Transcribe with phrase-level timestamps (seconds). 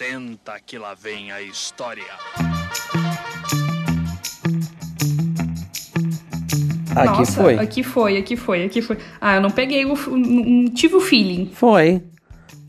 [0.00, 2.02] Senta que lá vem a história.
[6.96, 7.58] Aqui Nossa, foi.
[7.58, 8.96] Aqui foi, aqui foi, aqui foi.
[9.20, 9.94] Ah, eu não peguei o.
[10.16, 11.50] Não tive o feeling.
[11.52, 12.02] Foi.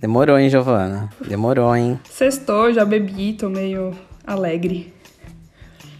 [0.02, 1.10] Demorou, hein, Giovana?
[1.26, 1.98] Demorou, hein?
[2.04, 3.94] Sextou, já bebi, tô meio
[4.28, 4.94] alegre.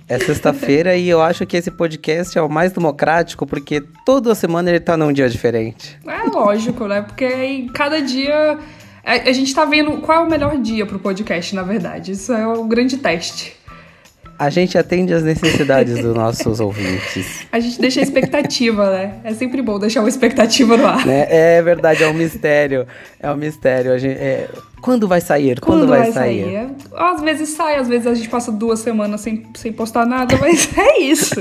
[0.10, 4.70] É sexta-feira e eu acho que esse podcast é o mais democrático porque toda semana
[4.70, 5.98] ele tá num dia diferente.
[6.06, 7.02] É lógico, né?
[7.02, 8.60] Porque aí cada dia.
[9.04, 12.12] A, a gente tá vendo qual é o melhor dia pro podcast, na verdade.
[12.12, 13.56] Isso é o grande teste.
[14.38, 17.46] A gente atende às necessidades dos nossos ouvintes.
[17.52, 19.16] A gente deixa a expectativa, né?
[19.24, 21.06] É sempre bom deixar uma expectativa no ar.
[21.06, 21.28] Né?
[21.30, 22.88] É verdade, é um mistério.
[23.20, 23.94] É um mistério.
[23.94, 24.50] A gente, é,
[24.82, 25.60] Quando vai sair?
[25.60, 26.56] Quando, vai, sair?
[26.56, 30.36] É, Às vezes sai, às vezes a gente passa duas semanas sem, sem postar nada,
[30.38, 31.36] mas é isso.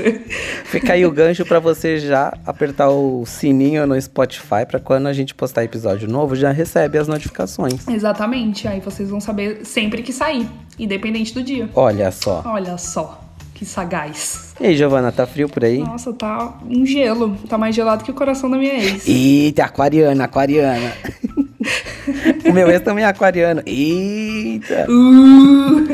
[0.65, 5.13] Fica aí o gancho pra você já apertar o sininho no Spotify pra quando a
[5.13, 7.87] gente postar episódio novo já recebe as notificações.
[7.87, 11.67] Exatamente, aí vocês vão saber sempre que sair, independente do dia.
[11.73, 12.43] Olha só.
[12.45, 13.21] Olha só,
[13.55, 14.53] que sagaz.
[14.59, 15.79] E aí, Giovana, tá frio por aí?
[15.79, 17.35] Nossa, tá um gelo.
[17.49, 19.07] Tá mais gelado que o coração da minha ex.
[19.07, 20.93] Eita, aquariana, aquariana.
[22.49, 23.61] o meu ex também é aquariano.
[23.65, 24.87] Eita.
[24.89, 25.85] Uh,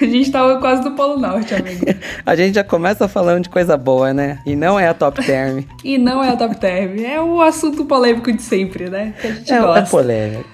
[0.00, 1.84] a gente tava quase no Polo Norte, amigo.
[2.24, 4.38] A gente já começa falando de coisa boa, né?
[4.46, 5.62] E não é a top term.
[5.82, 9.14] E não é a top term, é o assunto polêmico de sempre, né?
[9.20, 9.86] Que a gente É, é gosta.
[9.90, 10.44] polêmica.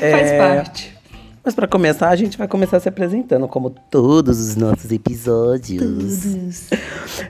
[0.00, 0.38] É, faz É.
[0.38, 0.95] parte.
[1.46, 6.68] Mas pra começar, a gente vai começar se apresentando, como todos os nossos episódios.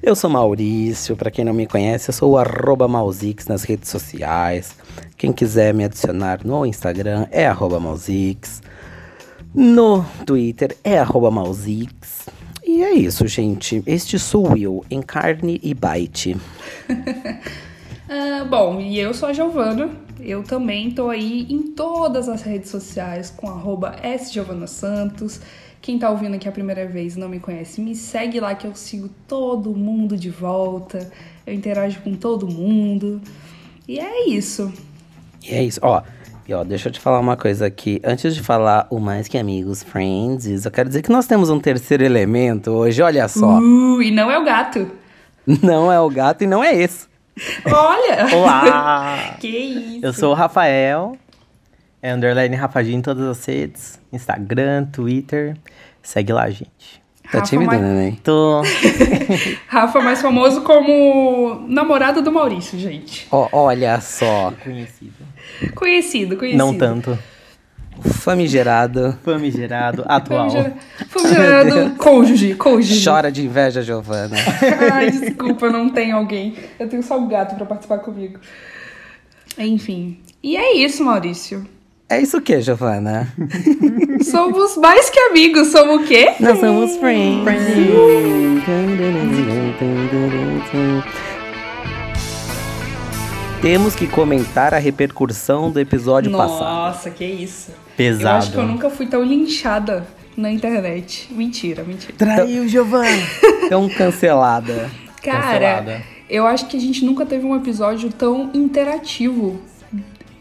[0.02, 2.88] Eu sou Maurício, pra quem não me conhece, eu sou o arroba
[3.46, 4.74] nas redes sociais.
[5.18, 7.78] Quem quiser me adicionar no Instagram é arroba.
[9.54, 11.30] No Twitter é arroba.
[12.64, 13.82] E é isso, gente.
[13.84, 16.34] Este sou eu, em carne e bite.
[18.08, 19.90] Ah, bom, e eu sou a Giovana.
[20.20, 25.40] Eu também tô aí em todas as redes sociais com arroba sgiovanasantos.
[25.80, 28.66] Quem tá ouvindo aqui a primeira vez e não me conhece, me segue lá que
[28.66, 31.10] eu sigo todo mundo de volta.
[31.46, 33.20] Eu interajo com todo mundo.
[33.86, 34.72] E é isso.
[35.44, 35.78] E é isso.
[35.82, 36.02] Ó,
[36.48, 38.00] e ó, deixa eu te falar uma coisa aqui.
[38.02, 41.60] Antes de falar o mais que amigos, friends, eu quero dizer que nós temos um
[41.60, 43.02] terceiro elemento hoje.
[43.02, 43.58] Olha só.
[43.58, 44.90] Uh, e não é o gato.
[45.62, 47.06] Não é o gato e não é esse.
[47.66, 48.34] Olha!
[48.34, 49.36] Olá!
[49.40, 50.06] que isso?
[50.06, 51.16] Eu sou o Rafael,
[52.00, 55.56] é underline Rafadinho em todas as redes, Instagram, Twitter.
[56.02, 57.04] Segue lá, gente.
[57.30, 58.12] Tá Rafa tímido, mais- neném?
[58.22, 58.62] Tô.
[59.66, 63.26] Rafa, mais famoso como namorado do Maurício, gente.
[63.32, 64.52] Ó, olha só.
[64.62, 65.14] Conhecido.
[65.74, 66.58] Conhecido, conhecido.
[66.64, 67.18] Não tanto.
[68.02, 69.16] Famigerado.
[69.24, 70.50] Famigerado, atual.
[70.50, 70.74] Famigera-
[71.08, 73.04] Famigerado cônjuge, cônjuge.
[73.04, 74.36] Chora de inveja, Giovana.
[74.92, 76.54] Ai, desculpa, não tem alguém.
[76.78, 78.38] Eu tenho só o gato pra participar comigo.
[79.58, 80.18] Enfim.
[80.42, 81.66] E é isso, Maurício.
[82.08, 83.32] É isso o que, Giovana?
[84.22, 86.34] Somos mais que amigos, somos o quê?
[86.38, 87.44] Nós somos friends.
[93.60, 96.60] Temos que comentar a repercussão do episódio passado.
[96.60, 97.72] Nossa, que isso.
[97.96, 98.24] Pesado.
[98.24, 101.28] Eu acho que eu nunca fui tão linchada na internet.
[101.30, 102.12] Mentira, mentira.
[102.16, 103.22] Traiu, Giovanna!
[103.68, 104.90] Tão cancelada.
[105.22, 106.02] Cara, Cancelada.
[106.28, 109.60] eu acho que a gente nunca teve um episódio tão interativo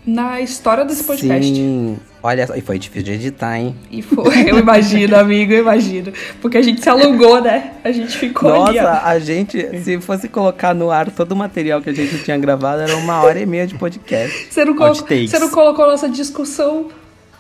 [0.05, 1.43] na história desse podcast.
[1.43, 1.97] Sim.
[2.21, 3.75] Olha só, e foi difícil de editar, hein?
[3.91, 6.11] E foi, eu imagino, amigo, eu imagino.
[6.41, 7.73] Porque a gente se alongou, né?
[7.83, 8.79] A gente ficou ali.
[8.79, 12.37] Nossa, a gente, se fosse colocar no ar todo o material que a gente tinha
[12.37, 14.47] gravado, era uma hora e meia de podcast.
[14.49, 15.31] Você não, colocou, Outtakes.
[15.31, 16.87] você não colocou nossa discussão,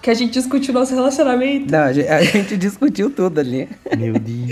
[0.05, 1.71] que a gente discutiu nosso relacionamento.
[1.71, 3.67] Não, a gente, a gente discutiu tudo ali.
[3.97, 4.51] Meu Deus.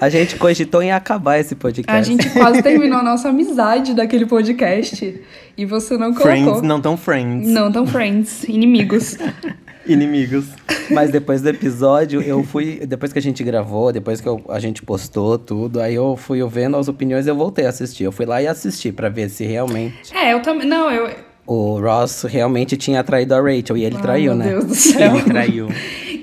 [0.00, 1.98] A gente cogitou em acabar esse podcast.
[1.98, 5.20] A gente quase terminou a nossa amizade daquele podcast.
[5.58, 6.22] E você não colocou.
[6.30, 7.48] Friends, não tão friends.
[7.48, 9.18] Não tão friends, inimigos.
[9.86, 10.44] Inimigos.
[10.90, 12.80] Mas depois do episódio, eu fui.
[12.86, 16.46] Depois que a gente gravou, depois que eu- a gente postou tudo, aí eu fui
[16.48, 18.04] vendo as opiniões e eu voltei a assistir.
[18.04, 20.68] Eu fui lá e assisti pra ver se realmente É, eu também.
[20.68, 21.10] Não, eu.
[21.52, 23.76] O Ross realmente tinha traído a Rachel.
[23.76, 24.48] E ele Ai, traiu, meu né?
[24.50, 25.16] Deus do céu.
[25.16, 25.68] Ele traiu.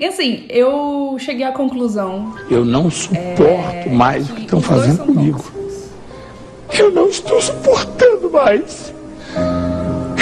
[0.00, 2.34] E assim, eu cheguei à conclusão.
[2.50, 5.44] Eu não suporto mais o que estão fazendo comigo.
[6.78, 8.94] Eu não estou suportando mais.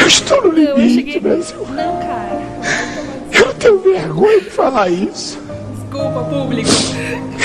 [0.00, 1.20] Eu estou no Não, eu limite, cheguei.
[1.20, 1.56] Brasil.
[1.69, 2.43] Não, cara.
[3.32, 5.38] Eu tenho vergonha de falar isso.
[5.75, 6.70] Desculpa, público.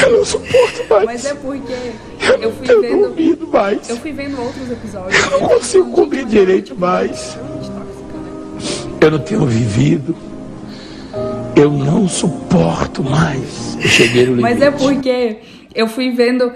[0.04, 1.06] Eu não suporto mais.
[1.06, 1.74] Mas é porque
[2.19, 3.48] Eu eu não fui vendo.
[3.48, 3.90] mais.
[3.90, 5.24] Eu fui vendo outros episódios.
[5.31, 7.38] Eu não consigo comer direito mais.
[9.01, 10.15] Eu não tenho vivido.
[11.56, 13.75] Eu não suporto mais.
[13.81, 14.42] Eu cheguei no limite.
[14.42, 15.38] Mas é porque
[15.74, 16.53] eu fui vendo.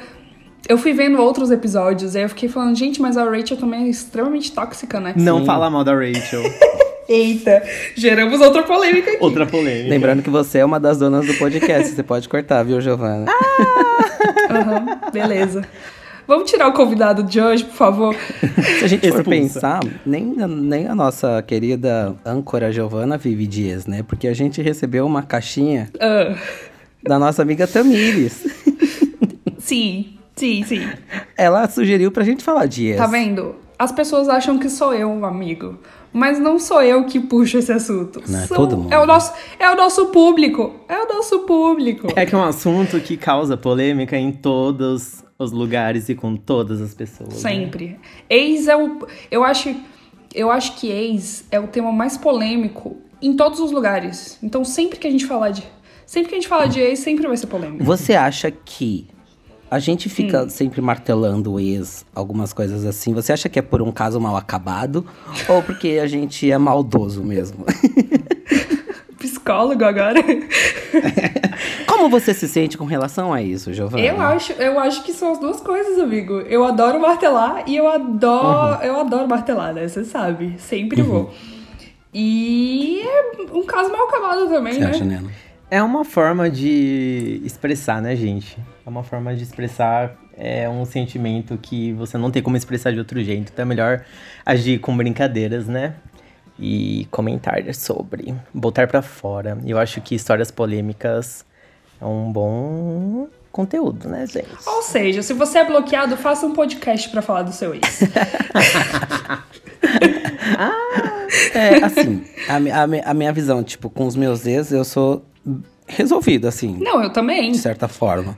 [0.70, 3.88] Eu fui vendo outros episódios, aí eu fiquei falando, gente, mas a Rachel também é
[3.88, 5.14] extremamente tóxica, né?
[5.16, 6.42] Não fala mal da Rachel.
[7.08, 7.64] Eita,
[7.96, 9.24] geramos outra polêmica aqui.
[9.24, 9.90] Outra polêmica.
[9.90, 11.94] Lembrando que você é uma das donas do podcast.
[11.94, 13.26] Você pode cortar, viu, Giovana?
[14.50, 15.64] Aham, beleza.
[16.28, 18.16] Vamos tirar o convidado de hoje, por favor?
[18.80, 24.04] Se a gente for pensar, nem, nem a nossa querida âncora Giovana vive dias, né?
[24.04, 26.36] Porque a gente recebeu uma caixinha Ah,
[27.04, 28.44] da nossa amiga Tamires.
[29.60, 30.82] sim, sim, sim.
[31.38, 32.98] Ela sugeriu pra gente falar dias.
[32.98, 33.56] Tá vendo?
[33.78, 35.78] As pessoas acham que sou eu um amigo.
[36.14, 38.22] Mas não sou eu que puxo esse assunto.
[38.26, 38.94] Não, é São- todo mundo.
[38.94, 40.74] É o, nosso, é o nosso público.
[40.88, 42.08] É o nosso público.
[42.16, 46.82] É que é um assunto que causa polêmica em todos os lugares e com todas
[46.82, 47.30] as pessoas.
[47.30, 47.36] né?
[47.36, 48.00] Sempre.
[48.30, 49.06] Ex é o.
[49.30, 49.76] Eu acho,
[50.34, 54.38] eu acho que ex é o tema mais polêmico em todos os lugares.
[54.42, 55.64] Então sempre que a gente falar de.
[56.06, 57.84] Sempre que a gente falar de ex, sempre vai ser polêmico.
[57.84, 59.08] Você acha que
[59.70, 63.14] a gente fica sempre martelando o ex, algumas coisas assim?
[63.14, 65.06] Você acha que é por um caso mal acabado?
[65.50, 67.66] ou porque a gente é maldoso mesmo?
[69.18, 70.22] Psicólogo agora.
[72.06, 74.06] Como você se sente com relação a isso, Giovana?
[74.06, 76.34] Eu acho, eu acho que são as duas coisas, amigo.
[76.42, 79.88] Eu adoro martelar e eu adoro, eu adoro martelar, né?
[79.88, 81.34] Você sabe, sempre vou.
[82.14, 85.16] E é um caso mal acabado também, Você né?
[85.16, 85.24] acha?
[85.72, 88.56] É uma forma de expressar, né, gente?
[88.86, 93.00] É uma forma de expressar é um sentimento que você não tem como expressar de
[93.00, 93.52] outro jeito.
[93.52, 94.06] Então é melhor
[94.46, 95.96] agir com brincadeiras, né?
[96.60, 99.58] E comentar sobre, botar pra fora.
[99.66, 101.44] Eu acho que histórias polêmicas
[102.02, 104.48] é um bom conteúdo, né, gente?
[104.66, 108.02] Ou seja, se você é bloqueado, faça um podcast pra falar do seu ex.
[111.54, 115.24] É, assim, a, a a minha visão, tipo, com os meus ex, eu sou
[115.88, 117.52] resolvido, assim, Não, eu também.
[117.52, 118.38] de certa forma.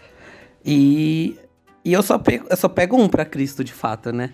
[0.66, 1.38] E,
[1.90, 4.32] e eu, só pego, eu só pego um pra Cristo, de fato, né?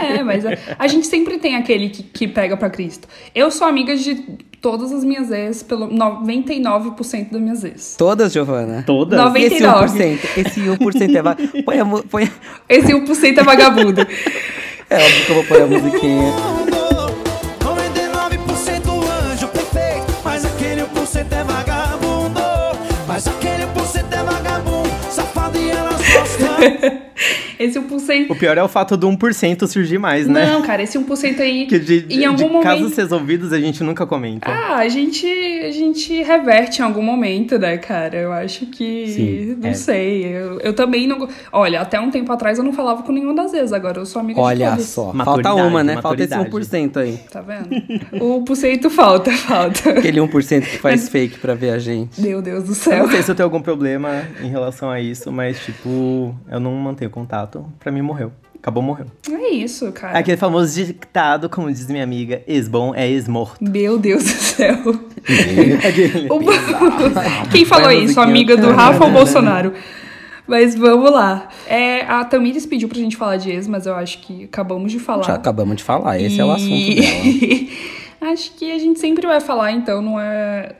[0.00, 3.06] É, mas a, a gente sempre tem aquele que, que pega pra Cristo.
[3.34, 4.14] Eu sou amiga de
[4.60, 7.94] todas as minhas ex, pelo 99% das minhas ex.
[7.96, 8.82] Todas, Giovana.
[8.86, 9.18] Todas?
[9.18, 10.16] Nove- E esse 99.
[10.16, 11.22] 1%, esse 1% é...
[11.22, 12.30] va- Põe a, mu- põe,
[12.68, 14.00] Esse 1% é vagabundo.
[14.90, 16.32] é óbvio que eu vou pôr a musiquinha.
[26.58, 27.43] 呵呵。
[27.58, 28.30] Esse 1%.
[28.30, 30.46] O pior é o fato do 1% surgir mais, né?
[30.46, 31.66] Não, cara, esse 1% aí.
[31.66, 32.62] Que de, de, em algum de momento.
[32.62, 34.50] casos resolvidos a gente nunca comenta.
[34.50, 38.16] Ah, a gente, a gente reverte em algum momento, né, cara?
[38.16, 39.06] Eu acho que.
[39.08, 39.74] Sim, não é.
[39.74, 40.24] sei.
[40.24, 41.28] Eu, eu também não.
[41.52, 44.20] Olha, até um tempo atrás eu não falava com nenhuma das vezes, agora eu sou
[44.20, 44.86] amiga de Olha todas.
[44.86, 46.00] só, Maturidade, falta uma, né?
[46.00, 46.90] Falta esse maturidade.
[46.90, 47.18] 1% aí.
[47.30, 47.68] Tá vendo?
[48.22, 49.90] O 1% falta, falta.
[49.90, 52.20] Aquele 1% que faz fake pra ver a gente.
[52.20, 52.98] Meu Deus do Eu céu.
[53.04, 56.72] não sei se eu tenho algum problema em relação a isso, mas, tipo, eu não
[56.72, 57.43] mantenho contato.
[57.80, 58.32] Pra mim, morreu.
[58.58, 59.06] Acabou, morreu.
[59.30, 60.18] É isso, cara.
[60.18, 63.62] Aquele famoso ditado, como diz minha amiga, ex-bom é ex-morto.
[63.62, 64.76] Meu Deus do céu.
[65.86, 66.40] Aquele- O-
[67.52, 68.18] Quem falou isso?
[68.20, 69.74] Amiga do Rafa ou Bolsonaro?
[70.46, 71.48] Mas vamos lá.
[71.66, 74.98] É, a Tamires pediu pra gente falar de ex, mas eu acho que acabamos de
[74.98, 75.22] falar.
[75.24, 77.68] Já acabamos de falar, esse é o assunto E-
[78.20, 78.32] dela.
[78.32, 80.74] acho que a gente sempre vai falar, então não é.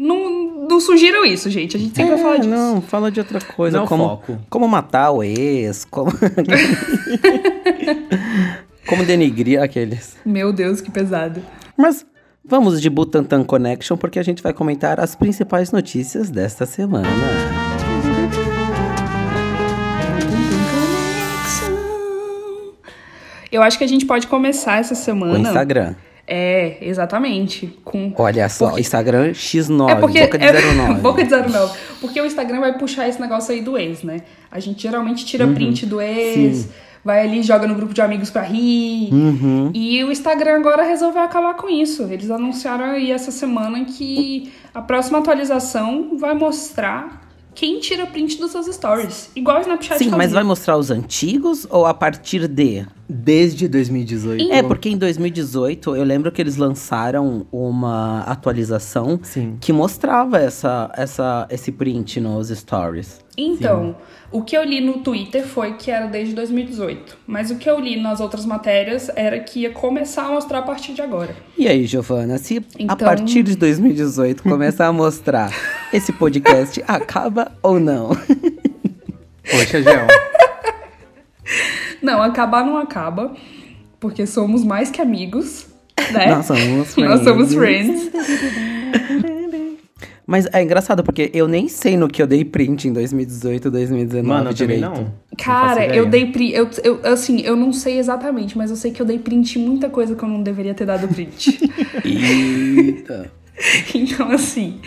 [0.00, 1.76] Não, não sugiram isso, gente.
[1.76, 2.48] A gente sempre vai falar É, disso.
[2.50, 3.78] não, fala de outra coisa.
[3.78, 4.38] Não como, foco.
[4.48, 6.10] como matar o ex, como...
[8.88, 10.16] como denigrir aqueles.
[10.24, 11.42] Meu Deus, que pesado.
[11.76, 12.06] Mas
[12.42, 17.06] vamos de Butantan Connection, porque a gente vai comentar as principais notícias desta semana.
[23.52, 25.34] Eu acho que a gente pode começar essa semana.
[25.34, 25.94] O Instagram.
[26.32, 27.76] É, exatamente.
[27.84, 30.20] Com Olha só, Porque- Instagram X9, É porque.
[30.20, 30.94] boca de é- 09.
[31.02, 31.78] boca de 09.
[32.00, 34.18] Porque o Instagram vai puxar esse negócio aí do ex, né?
[34.50, 36.68] A gente geralmente tira print do ex,
[37.04, 39.12] vai ali, joga no grupo de amigos pra rir.
[39.12, 39.72] Uhum.
[39.74, 42.04] E o Instagram agora resolveu acabar com isso.
[42.04, 48.52] Eles anunciaram aí essa semana que a próxima atualização vai mostrar quem tira print dos
[48.52, 49.30] seus stories.
[49.34, 50.34] Igual o Snapchat Sim, mas fazia.
[50.34, 52.86] vai mostrar os antigos ou a partir de?
[53.08, 54.52] Desde 2018.
[54.52, 59.56] É, porque em 2018 eu lembro que eles lançaram uma atualização Sim.
[59.60, 63.20] que mostrava essa, essa, esse print nos stories.
[63.42, 63.96] Então,
[64.30, 67.16] o que eu li no Twitter foi que era desde 2018.
[67.26, 70.62] Mas o que eu li nas outras matérias era que ia começar a mostrar a
[70.62, 71.34] partir de agora.
[71.56, 75.50] E aí, Giovana, se a Então- partir de 2018 começar a mostrar
[75.92, 78.10] esse podcast, acaba ou não?
[79.50, 80.06] Poxa, Gel.
[82.02, 83.34] Não, acabar não acaba,
[83.98, 85.66] porque somos mais que amigos,
[86.12, 86.26] né?
[86.34, 88.10] Nós somos Nós somos friends.
[90.30, 94.28] Mas é engraçado, porque eu nem sei no que eu dei print em 2018, 2019
[94.28, 94.80] Mano, eu direito.
[94.80, 95.12] não.
[95.36, 96.54] Cara, faço eu dei print.
[96.54, 99.62] Eu, eu, assim, eu não sei exatamente, mas eu sei que eu dei print em
[99.66, 101.58] muita coisa que eu não deveria ter dado print.
[102.06, 103.28] Eita.
[103.92, 104.78] então, assim.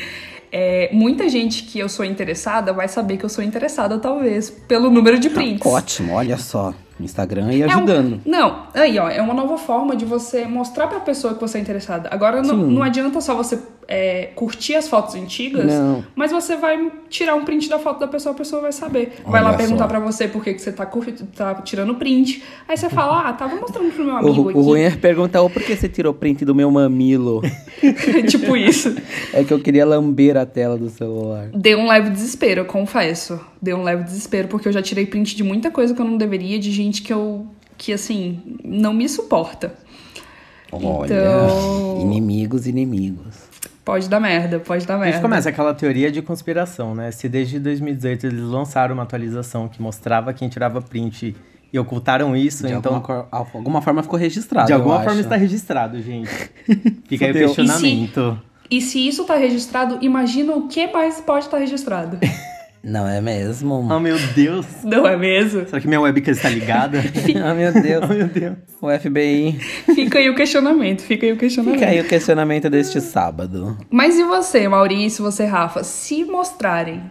[0.49, 4.89] é, muita gente que eu sou interessada vai saber que eu sou interessada, talvez, pelo
[4.89, 5.65] número de prints.
[5.65, 6.73] Ótimo, olha só.
[6.99, 8.21] Instagram aí É um- ajudando.
[8.25, 11.61] não, aí ó, é uma nova forma de você mostrar pra pessoa que você é
[11.61, 12.07] interessada.
[12.11, 16.05] Agora não, não adianta só você é, curtir as fotos antigas, Não.
[16.15, 19.15] mas você vai tirar um print da foto da pessoa, a pessoa vai saber.
[19.25, 22.41] Vai lá Olha perguntar pra você por que, que você tá, curti- tá tirando print.
[22.67, 24.59] Aí você fala, ah, tava mostrando pro meu O, amigo o aqui.
[24.59, 27.41] ruim é perguntar, "Ô, por que você tirou print do meu mamilo?
[28.29, 28.95] tipo isso.
[29.33, 31.49] é que eu queria lamber a tela do celular.
[31.53, 33.39] Deu um leve desespero, confesso.
[33.63, 36.17] Deu um leve desespero, porque eu já tirei print de muita coisa que eu não
[36.17, 37.47] deveria, de gente que eu.
[37.77, 39.73] que assim, não me suporta.
[40.71, 43.35] Olha, Então- inimigos, inimigos.
[43.85, 45.13] Pode dar merda, pode dar A merda.
[45.13, 47.11] gente começa aquela teoria de conspiração, né?
[47.11, 51.35] Se desde 2018 eles lançaram uma atualização que mostrava quem tirava print
[51.71, 54.67] e ocultaram isso, De então alguma, cor- alguma forma ficou registrado.
[54.67, 56.29] de alguma forma está registrado, gente.
[57.07, 58.39] Fica aí o questionamento.
[58.71, 62.17] E se isso tá registrado, imagina o que mais pode estar registrado.
[62.83, 63.87] Não é mesmo?
[63.89, 64.65] Oh, meu Deus.
[64.83, 65.65] Não é mesmo?
[65.65, 66.99] Será que minha webcam está ligada?
[67.41, 68.03] ah, meu Deus.
[68.03, 68.57] oh, meu Deus.
[68.81, 69.53] O FBI.
[69.95, 71.79] Fica aí o questionamento, fica aí o questionamento.
[71.79, 73.77] Fica aí o questionamento deste sábado.
[73.89, 75.81] Mas e você, Maurício, você, Rafa?
[75.83, 77.01] Se mostrarem,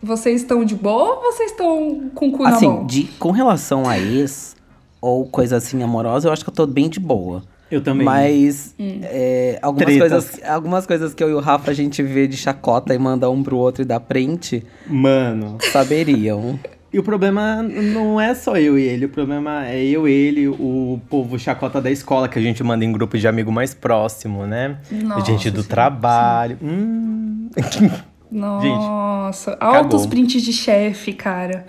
[0.00, 2.86] vocês estão de boa ou vocês estão com o cu na Assim, mão?
[2.86, 4.54] de, com relação a ex
[5.00, 7.42] ou coisa assim amorosa, eu acho que eu tô bem de boa.
[7.70, 8.04] Eu também.
[8.04, 10.10] Mas é, algumas, Tretas.
[10.10, 13.28] coisas, algumas coisas que eu e o Rafa a gente vê de chacota e manda
[13.30, 15.58] um pro outro e dá print, Mano.
[15.72, 16.58] saberiam.
[16.90, 20.98] E o problema não é só eu e ele, o problema é eu, ele, o
[21.10, 24.78] povo chacota da escola que a gente manda em grupo de amigo mais próximo, né?
[24.90, 26.56] Nossa, gente do sim, trabalho.
[26.62, 27.50] Hum.
[28.32, 31.66] Nossa, altos prints de chefe, cara.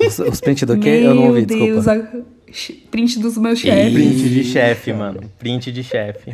[0.00, 1.02] Os, os print do quê?
[1.04, 2.16] eu não ouvi, Meu Deus, desculpa.
[2.18, 2.22] a-
[2.90, 3.92] print dos meus chefes.
[3.92, 5.20] Print de chefe, mano.
[5.38, 6.32] Print de chefe.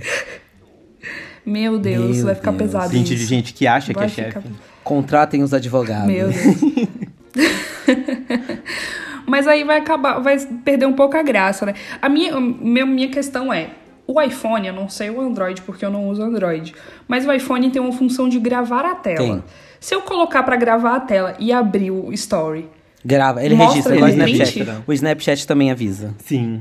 [1.46, 2.62] Meu Deus, Meu vai ficar Deus.
[2.62, 3.26] pesado Print de isso.
[3.26, 4.54] gente que acha Vai que é ficar- chefe.
[4.84, 6.06] Contratem os advogados.
[6.06, 6.56] Meu Deus.
[9.26, 11.74] Mas aí vai acabar, vai perder um pouco a graça, né?
[12.00, 13.70] A minha, a minha, questão é,
[14.06, 16.74] o iPhone, eu não sei o Android porque eu não uso Android,
[17.06, 19.18] mas o iPhone tem uma função de gravar a tela.
[19.18, 19.44] Tem.
[19.78, 22.66] Se eu colocar pra gravar a tela e abrir o Story,
[23.04, 24.64] Grava, ele Mostra registra igual o ele Snapchat.
[24.64, 24.82] print?
[24.86, 26.14] O Snapchat também avisa.
[26.18, 26.60] Sim.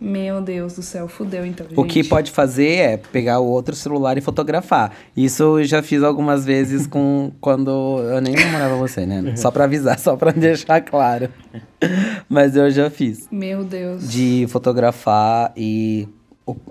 [0.00, 2.08] meu Deus do céu, fudeu então, O que gente.
[2.08, 4.92] pode fazer é pegar o outro celular e fotografar.
[5.16, 9.34] Isso eu já fiz algumas vezes com quando eu nem namorava você, né?
[9.36, 11.28] Só pra avisar, só pra deixar claro.
[12.28, 13.26] Mas eu já fiz.
[13.30, 14.08] Meu Deus.
[14.08, 16.06] De fotografar e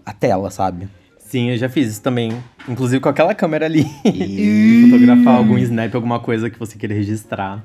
[0.05, 0.87] a tela, sabe?
[1.19, 2.31] Sim, eu já fiz isso também.
[2.69, 3.85] Inclusive com aquela câmera ali.
[4.05, 7.63] E fotografar algum snap, alguma coisa que você queria registrar.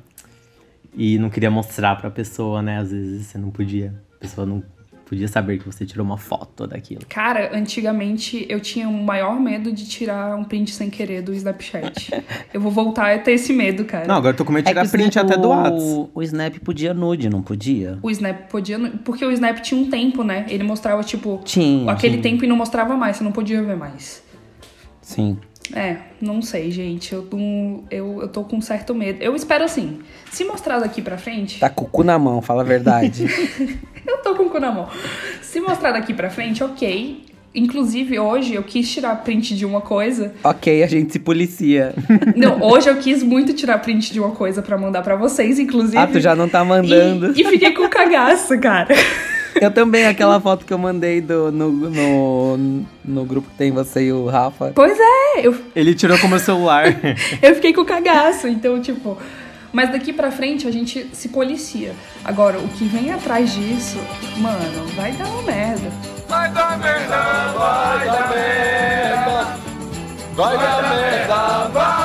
[0.97, 2.78] E não queria mostrar pra pessoa, né?
[2.78, 3.94] Às vezes você não podia.
[4.16, 4.62] A pessoa não
[5.06, 7.00] podia saber que você tirou uma foto daquilo.
[7.09, 12.12] Cara, antigamente eu tinha o maior medo de tirar um print sem querer do Snapchat.
[12.54, 14.06] eu vou voltar a ter esse medo, cara.
[14.06, 16.11] Não, agora eu tô com medo de É tirar o print Snap- até do WhatsApp.
[16.14, 17.99] O Snap podia nude, não podia?
[18.02, 18.78] O Snap podia.
[19.04, 20.47] Porque o Snap tinha um tempo, né?
[20.49, 21.90] Ele mostrava, tipo, Tinha.
[21.90, 24.23] aquele tempo e não mostrava mais, você não podia ver mais.
[25.02, 25.38] Sim.
[25.75, 27.12] É, não sei, gente.
[27.12, 29.23] Eu, não- eu, eu tô com um certo medo.
[29.23, 29.99] Eu espero assim.
[30.31, 31.59] Se mostrar daqui pra frente.
[31.61, 33.27] Tá com o cu na mão, fala a verdade.
[34.07, 34.89] Eu tô com o cu na mão.
[35.43, 37.25] Se mostrar daqui pra frente, ok.
[37.55, 40.33] Inclusive, hoje eu quis tirar print de uma coisa.
[40.43, 41.95] ok, a gente se policia.
[42.37, 45.99] Não, hoje eu quis muito tirar print de uma coisa pra mandar pra vocês, inclusive.
[45.99, 47.33] Ah, tu já não tá mandando.
[47.37, 48.95] E, e fiquei com cagaço, cara.
[49.61, 54.04] Eu também, aquela foto que eu mandei do, no, no, no grupo que tem você
[54.04, 54.73] e o Rafa.
[54.75, 56.85] Pois é, eu, Ele tirou com o meu celular.
[57.42, 58.47] eu fiquei com cagaço.
[58.49, 59.16] Então, tipo.
[59.73, 61.95] Mas daqui pra frente a gente se policia.
[62.25, 63.99] Agora, o que vem atrás disso,
[64.38, 65.92] mano, vai dar uma merda.
[70.42, 72.00] É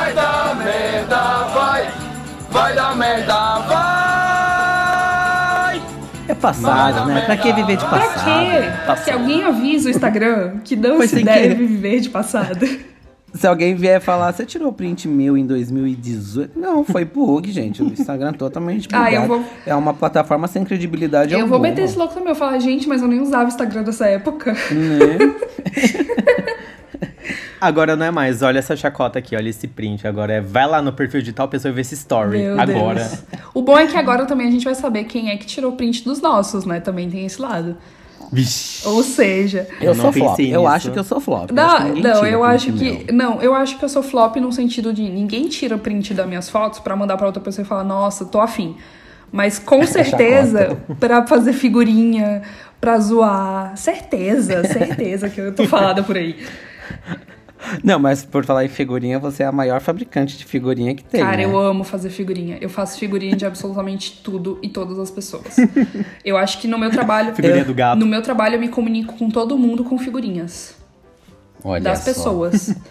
[6.47, 7.21] passado, né?
[7.21, 8.25] Pra que viver de Pra passado?
[8.25, 9.03] quê?
[9.05, 11.55] Que alguém avisa o Instagram que não Foi se sem deve querer.
[11.55, 12.65] viver de passado.
[13.35, 16.57] Se alguém vier falar, você tirou print meu em 2018?
[16.57, 17.83] Não, foi bug, gente.
[17.83, 19.15] O Instagram é totalmente Ah, bugado.
[19.15, 21.67] eu vou- É uma plataforma sem credibilidade eu vou alguma.
[21.69, 22.29] meter esse louco também.
[22.29, 24.53] Eu falo, gente, mas eu nem usava o Instagram nessa época.
[24.53, 25.35] Né?
[27.59, 30.07] Agora não é mais, olha essa chacota aqui, olha esse print.
[30.07, 32.37] Agora é, vai lá no perfil de tal pessoa e vê esse story.
[32.39, 32.99] Meu agora.
[33.03, 33.23] Deus.
[33.53, 36.03] O bom é que agora também a gente vai saber quem é que tirou print
[36.03, 36.79] dos nossos, né?
[36.79, 37.77] Também tem esse lado.
[38.31, 38.87] Vixe.
[38.87, 40.29] Ou seja, Eu, Eu sou flop.
[40.31, 40.73] pensei Eu nisso.
[40.73, 41.49] acho que eu sou flop.
[41.51, 43.05] Eu Não, acho que ninguém não, eu acho que.
[43.11, 43.13] meu.
[43.13, 46.49] Não, eu acho que eu sou flop no sentido de ninguém tira print das minhas
[46.49, 48.75] fotos pra mandar pra outra pessoa e falar, nossa, tô afim.
[49.31, 52.41] Mas com certeza, pra fazer figurinha,
[52.81, 53.77] pra zoar.
[53.77, 56.35] Certeza, certeza que eu tô falada por aí.
[57.83, 61.21] Não, mas por falar em figurinha, você é a maior fabricante de figurinha que tem.
[61.21, 61.45] Cara, né?
[61.45, 62.57] eu amo fazer figurinha.
[62.61, 65.57] Eu faço figurinha de absolutamente tudo e todas as pessoas.
[66.23, 67.35] Eu acho que no meu trabalho.
[67.35, 67.99] Figurinha do gato.
[67.99, 70.75] No meu trabalho eu me comunico com todo mundo com figurinhas.
[71.63, 72.05] Olha das só.
[72.05, 72.75] pessoas.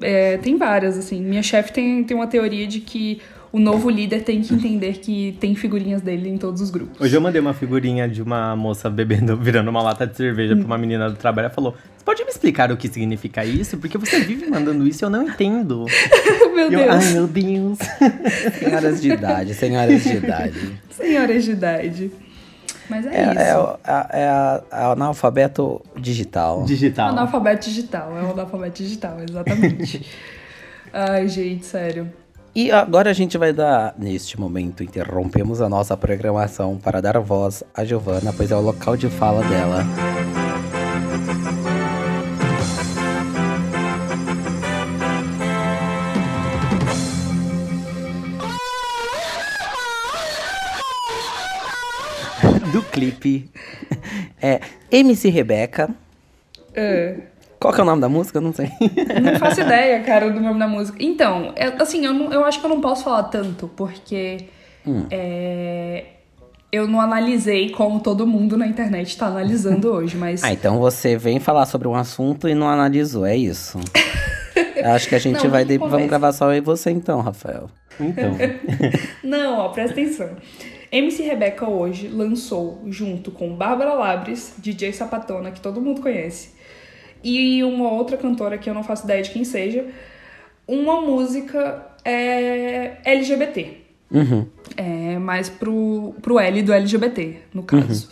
[0.00, 1.20] É, tem várias, assim.
[1.20, 3.20] Minha chefe tem, tem uma teoria de que
[3.52, 6.98] o novo líder tem que entender que tem figurinhas dele em todos os grupos.
[7.00, 10.64] Hoje eu mandei uma figurinha de uma moça bebendo, virando uma lata de cerveja pra
[10.64, 11.46] uma menina do trabalho.
[11.46, 13.76] Ela falou: Você pode me explicar o que significa isso?
[13.76, 15.84] Porque você vive mandando isso e eu não entendo.
[16.54, 16.90] meu eu, Deus.
[17.06, 17.78] Ai, meu Deus.
[18.58, 20.80] Senhoras de idade, senhoras de idade.
[20.90, 22.10] Senhoras de idade.
[22.90, 23.38] Mas é, É, isso.
[23.40, 26.64] é, o- a- é é o analfabeto digital.
[26.64, 27.08] Digital.
[27.10, 30.04] Analfabeto digital, é o analfabeto digital, exatamente.
[30.92, 32.10] Ai, gente, sério.
[32.54, 37.64] E agora a gente vai dar, neste momento, interrompemos a nossa programação para dar voz
[37.74, 39.82] a Giovana, pois é o local de fala dela.
[52.70, 53.50] Do clipe
[54.42, 55.88] é MC Rebeca.
[56.74, 57.31] É.
[57.62, 58.38] Qual que é o nome da música?
[58.38, 58.68] Eu não sei.
[59.22, 60.98] Não faço ideia, cara, do nome da música.
[61.00, 64.46] Então, é- assim, eu, não- eu acho que eu não posso falar tanto, porque
[65.10, 66.04] é,
[66.70, 70.42] eu não analisei como todo mundo na internet tá analisando hoje, mas.
[70.42, 73.78] Ah, então você vem falar sobre um assunto e não analisou, é isso.
[74.84, 75.64] Acho que a gente Não, vai.
[75.64, 77.70] vamos de- Vamos gravar só eu e você então, Rafael.
[78.00, 78.32] Então.
[79.22, 80.30] Não, ó, presta atenção.
[80.90, 86.50] MC Rebeca hoje lançou, junto com Bárbara Labres, DJ Sapatona, que todo mundo conhece,
[87.22, 89.84] e uma outra cantora que eu não faço ideia de quem seja,
[90.66, 93.78] uma música é, LGBT.
[94.10, 94.46] Uhum.
[94.76, 98.10] É, mais pro, pro L do LGBT, no caso.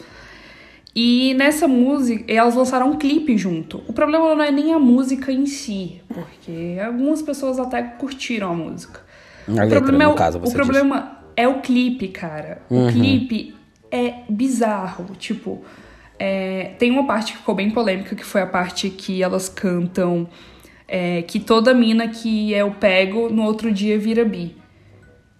[0.94, 3.82] E nessa música, elas lançaram um clipe junto.
[3.86, 8.54] O problema não é nem a música em si, porque algumas pessoas até curtiram a
[8.54, 9.00] música.
[9.46, 12.62] A o letra, problema, é o- caso, o problema é o clipe, cara.
[12.68, 13.54] O clipe
[13.90, 15.06] é bizarro.
[15.16, 15.62] Tipo,
[16.22, 20.28] é, tem uma parte que ficou bem polêmica, que foi a parte que elas cantam
[20.86, 24.54] é, que toda mina que eu pego, no outro dia vira bi.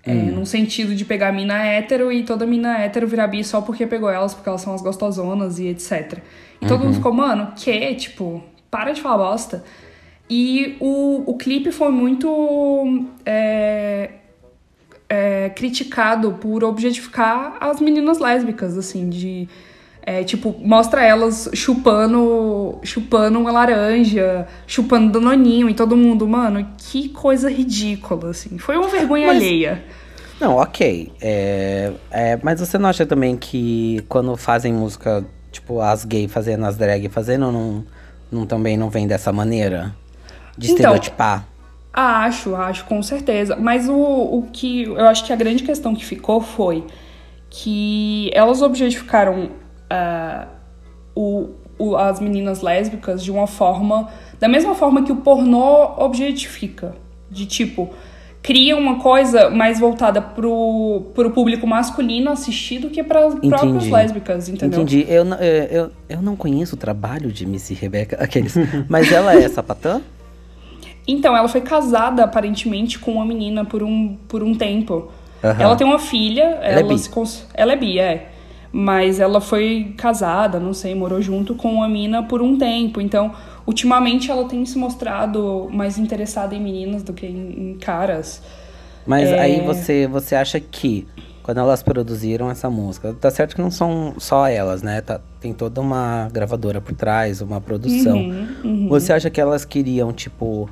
[0.02, 3.86] É, Num sentido de pegar mina hétero e toda mina hétero virar bi só porque
[3.86, 6.20] pegou elas, porque elas são as gostosonas e etc.
[6.62, 7.94] E todo mundo ficou, mano, que?
[7.96, 9.62] Tipo, para de falar bosta.
[10.30, 14.12] E o, o clipe foi muito é,
[15.10, 19.46] é, criticado por objetificar as meninas lésbicas, assim, de.
[20.10, 27.08] É, tipo, mostra elas chupando, chupando uma laranja, chupando danoninho e todo mundo, mano, que
[27.10, 28.58] coisa ridícula, assim.
[28.58, 29.84] Foi uma vergonha Mas- alheia.
[30.40, 31.12] Não, ok.
[31.20, 36.64] É, é, mas você não acha também que quando fazem música, tipo, as gays fazendo,
[36.64, 37.84] as drag fazendo, não,
[38.32, 39.94] não também não vem dessa maneira?
[40.56, 41.46] De Então, estereotipar?
[41.92, 43.54] Ah, Acho, acho, com certeza.
[43.56, 46.84] Mas o, o que eu acho que a grande questão que ficou foi
[47.50, 49.50] que elas objetificaram
[49.90, 50.46] ah,
[51.14, 54.08] o, o- as meninas lésbicas de uma forma.
[54.38, 56.94] Da mesma forma que o pornô objetifica.
[57.30, 57.90] De tipo,
[58.42, 63.86] cria uma coisa mais voltada pro, pro público masculino assistir do que para as próprias
[63.92, 64.80] lésbicas, entendeu?
[64.80, 65.04] Entendi.
[65.08, 68.54] Eu, não- eu, eu, não conheço o trabalho de Missy Rebeca, aqueles.
[68.88, 70.00] mas ela é sapatã?
[71.06, 75.10] Então, ela foi casada aparentemente com uma menina por um, por um tempo.
[75.42, 75.62] Aham.
[75.62, 76.98] Ela tem uma filha, é ela, bi.
[76.98, 78.28] se cons- ela é bi, é.
[78.72, 83.00] Mas ela foi casada, não sei, morou junto com uma mina por um tempo.
[83.00, 83.32] Então,
[83.66, 88.40] ultimamente ela tem se mostrado mais interessada em meninas do que em, em caras.
[89.06, 89.40] Mas É.
[89.40, 91.06] aí você, você acha que
[91.42, 95.00] quando elas produziram essa música, tá certo que não são só elas, né?
[95.00, 98.18] Tá- tem toda uma gravadora por trás, uma produção.
[98.62, 100.68] Uhum, Você acha que elas queriam, tipo,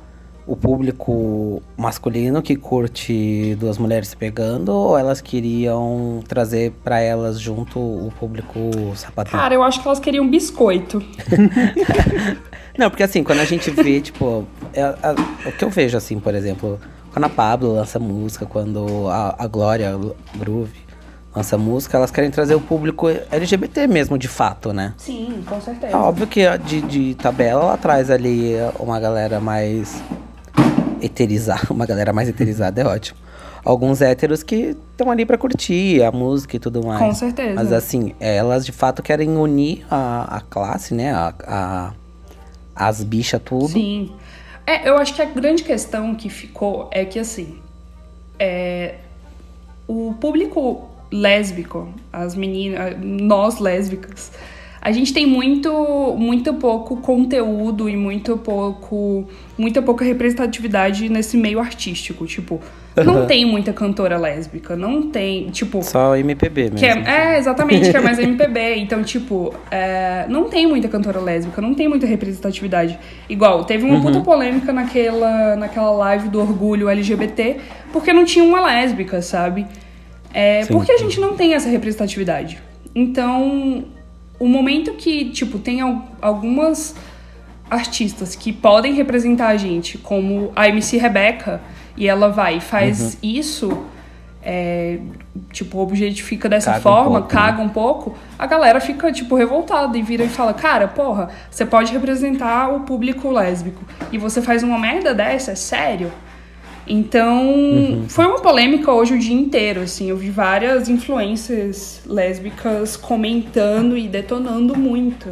[0.51, 7.39] o público masculino que curte duas mulheres se pegando, ou elas queriam trazer pra elas
[7.39, 8.57] junto o público
[8.95, 9.39] sapatão?
[9.39, 11.03] Cara, eu acho que elas queriam biscoito.
[12.77, 16.19] Não, porque assim, quando a gente vê, tipo, é- a- o que eu vejo, assim,
[16.19, 16.79] por exemplo,
[17.13, 19.95] quando a Pablo lança música, quando a, a Glória
[20.35, 20.73] Groove
[21.35, 24.93] lança música, elas querem trazer o público LGBT mesmo, de fato, né?
[24.97, 25.93] Sim, com certeza.
[25.93, 30.01] É óbvio que de, de tabela ela traz ali uma galera mais
[31.01, 33.17] eterizada, uma galera mais eterizada é ótimo.
[33.63, 36.99] alguns héteros que estão ali pra curtir a música e tudo mais.
[36.99, 37.53] Com certeza.
[37.55, 41.11] Mas assim, elas de fato querem unir a, a classe, né?
[41.13, 41.93] A, a-
[42.75, 43.67] as bichas tudo.
[43.69, 44.11] Sim.
[44.65, 47.57] É, eu acho que a grande questão que ficou é que, assim,
[48.37, 48.95] é,
[49.87, 54.31] o público lésbico, as meninas, nós lésbicas,
[54.81, 61.59] a gente tem muito, muito pouco conteúdo e muito pouco, muita pouca representatividade nesse meio
[61.59, 62.25] artístico.
[62.25, 62.61] Tipo,
[62.95, 65.83] não tem muita cantora lésbica, não tem, tipo...
[65.83, 66.77] Só MPB mesmo.
[66.77, 68.75] Que é, é, exatamente, que é mais MPB.
[68.77, 72.97] Então, tipo, é, não tem muita cantora lésbica, não tem muita representatividade.
[73.27, 77.57] Igual, teve uma puta polêmica naquela, naquela live do orgulho LGBT,
[77.91, 79.65] porque não tinha uma lésbica, sabe?
[80.33, 80.73] É, Sim.
[80.73, 82.59] porque a gente não tem essa representatividade.
[82.95, 83.85] Então,
[84.39, 86.95] o momento que, tipo, tem al- algumas
[87.69, 91.61] artistas que podem representar a gente, como a MC Rebeca,
[91.95, 93.83] e ela vai e faz isso,
[94.41, 94.99] é,
[95.51, 97.41] tipo, objetifica dessa Caga um forma, pouco, né?
[97.41, 101.65] caga um pouco, a galera fica, tipo, revoltada e vira e fala, cara, porra, você
[101.65, 106.11] pode representar o público lésbico e você faz uma merda dessa, é sério?
[106.89, 108.05] Então, Uhum.
[108.09, 114.07] foi uma polêmica hoje o dia inteiro, assim, eu vi várias influências lésbicas comentando e
[114.07, 115.29] detonando muito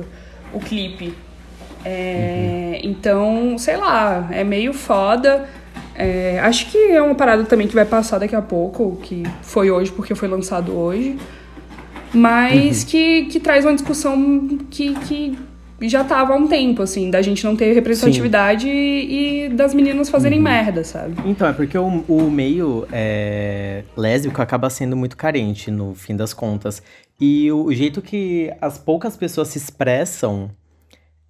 [0.53, 1.13] o clipe.
[1.83, 5.49] É, Então, sei lá, é meio foda.
[5.95, 9.71] É, acho que é uma parada também que vai passar daqui a pouco, que foi
[9.71, 11.17] hoje porque foi lançado hoje.
[12.13, 15.37] Mas que, que traz uma discussão que, que
[15.81, 20.09] já tava há um tempo, assim, da gente não ter representatividade e, e das meninas
[20.09, 21.15] fazerem merda, sabe?
[21.25, 26.33] Então, é porque o, o meio é, lésbico acaba sendo muito carente, no fim das
[26.33, 26.81] contas.
[27.19, 30.49] E o, o jeito que as poucas pessoas se expressam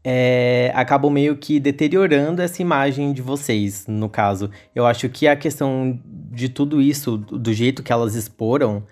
[0.04, 4.50] é, acabam meio que deteriorando essa imagem de vocês, no caso.
[4.74, 8.84] Eu acho que a questão de tudo isso, do do jeito que elas exporam,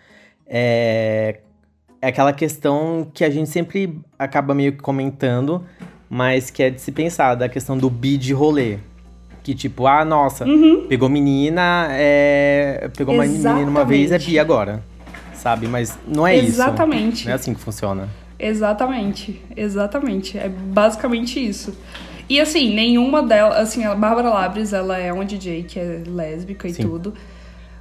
[0.45, 1.39] é,
[2.05, 5.63] é aquela questão que a gente sempre acaba meio que comentando,
[6.07, 8.77] mas que é de se pensar, da questão do bi de rolê.
[9.41, 10.45] Que tipo, ah, nossa,
[10.87, 14.39] pegou menina, é, pegou uma menina uma vez, é bi Exatamente.
[14.39, 14.83] agora.
[15.33, 15.67] Sabe?
[15.67, 16.49] Mas não é isso.
[16.49, 17.25] Exatamente.
[17.25, 18.07] Não é assim que funciona.
[18.37, 20.37] Exatamente, exatamente.
[20.37, 21.75] É basicamente isso.
[22.29, 23.57] E assim, nenhuma delas.
[23.57, 26.83] Assim, a Bárbara Labres, ela é uma DJ que é lésbica e Sim.
[26.83, 27.15] tudo.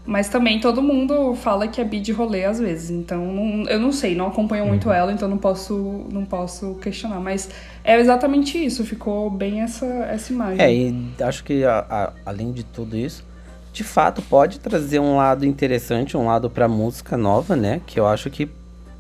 [0.06, 2.90] Mas também todo mundo fala que é bi de rolê às vezes.
[2.90, 7.20] Então, não- eu não sei, não acompanho muito ela, então não posso, não posso questionar.
[7.20, 7.48] Mas
[7.82, 10.60] é exatamente isso, ficou bem essa, essa imagem.
[10.60, 13.24] É, e acho que a- a- além de tudo isso,
[13.72, 17.80] de fato pode trazer um lado interessante, um lado pra música nova, né?
[17.86, 18.48] Que eu acho que,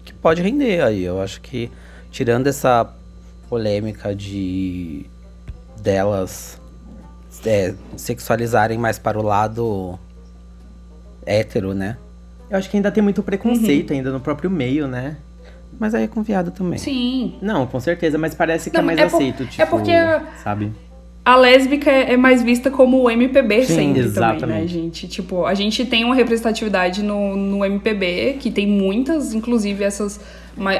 [0.04, 1.04] que pode render aí.
[1.04, 1.70] Eu acho que
[2.10, 2.90] tirando essa
[3.48, 5.04] polêmica de
[5.80, 6.58] delas
[7.44, 9.98] é, sexualizarem mais para o lado
[11.26, 11.96] hétero, né?
[12.50, 15.16] Eu acho que ainda tem muito preconceito ainda no próprio meio, né?
[15.78, 16.78] Mas aí é com viado também.
[16.78, 17.34] Sim.
[17.42, 19.92] Não, com certeza, mas parece que Não, é mais é por- aceito, é tipo, porque-
[20.42, 20.72] sabe?
[21.24, 24.68] A lésbica é é mais vista como o MPB Sim, sempre também, né, exatamente.
[24.72, 25.08] gente?
[25.08, 30.20] Tipo, a gente tem uma representatividade no, no MPB, que tem muitas, inclusive essas,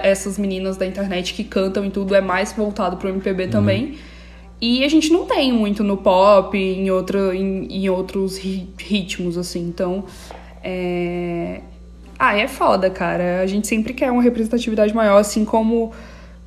[0.02, 3.94] essas meninas da internet que cantam e tudo, é mais voltado pro MPB também.
[4.66, 9.36] E a gente não tem muito no pop, em, outra, em, em outros ri- ritmos,
[9.36, 9.60] assim.
[9.60, 10.04] Então,
[10.62, 11.60] é...
[12.18, 13.40] Ah, é foda, cara.
[13.42, 15.92] A gente sempre quer uma representatividade maior, assim como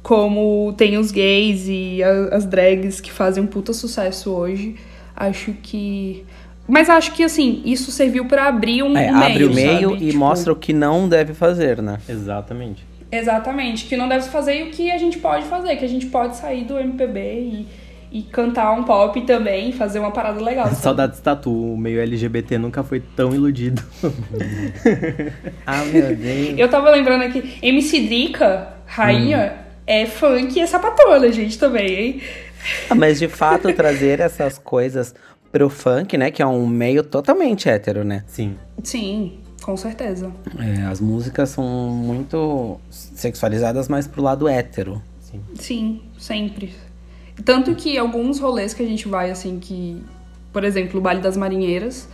[0.02, 4.76] como tem os gays e a- as drags que fazem um puta sucesso hoje.
[5.14, 6.24] Acho que.
[6.66, 9.16] Mas acho que, assim, isso serviu pra abrir um É, meio.
[9.32, 10.04] abre o meio sabe?
[10.04, 11.98] e Tipo, mostra o que não deve fazer, né?
[12.08, 12.86] Exatamente.
[13.12, 15.90] Exatamente, que não deve se fazer e o que a gente pode fazer, que a
[15.90, 17.68] gente pode sair do MPB e,
[18.12, 20.66] e cantar um pop também, fazer uma parada legal.
[20.70, 20.78] sabe?
[20.78, 23.84] Saudades tatu, o meio LGBT nunca foi tão iludido.
[25.66, 26.58] Ah, meu Deus.
[26.58, 29.54] Eu tava lembrando aqui, MC Drica, rainha,
[29.86, 32.22] é funk e é sapatona, gente, também, hein?
[32.90, 35.14] Ah, Mas de fato trazer essas coisas
[35.52, 36.32] pro funk, né?
[36.32, 38.24] Que é um meio totalmente hétero, né?
[38.28, 38.56] Sim.
[38.84, 40.32] Sim, com certeza.
[40.58, 45.02] É, as músicas são muito sexualizadas, mas pro lado hétero.
[45.56, 46.74] Sim, sempre.
[47.46, 50.02] Tanto que alguns rolês que a gente vai, assim, que.
[50.52, 52.08] Por exemplo, o Baile das Marinheiras.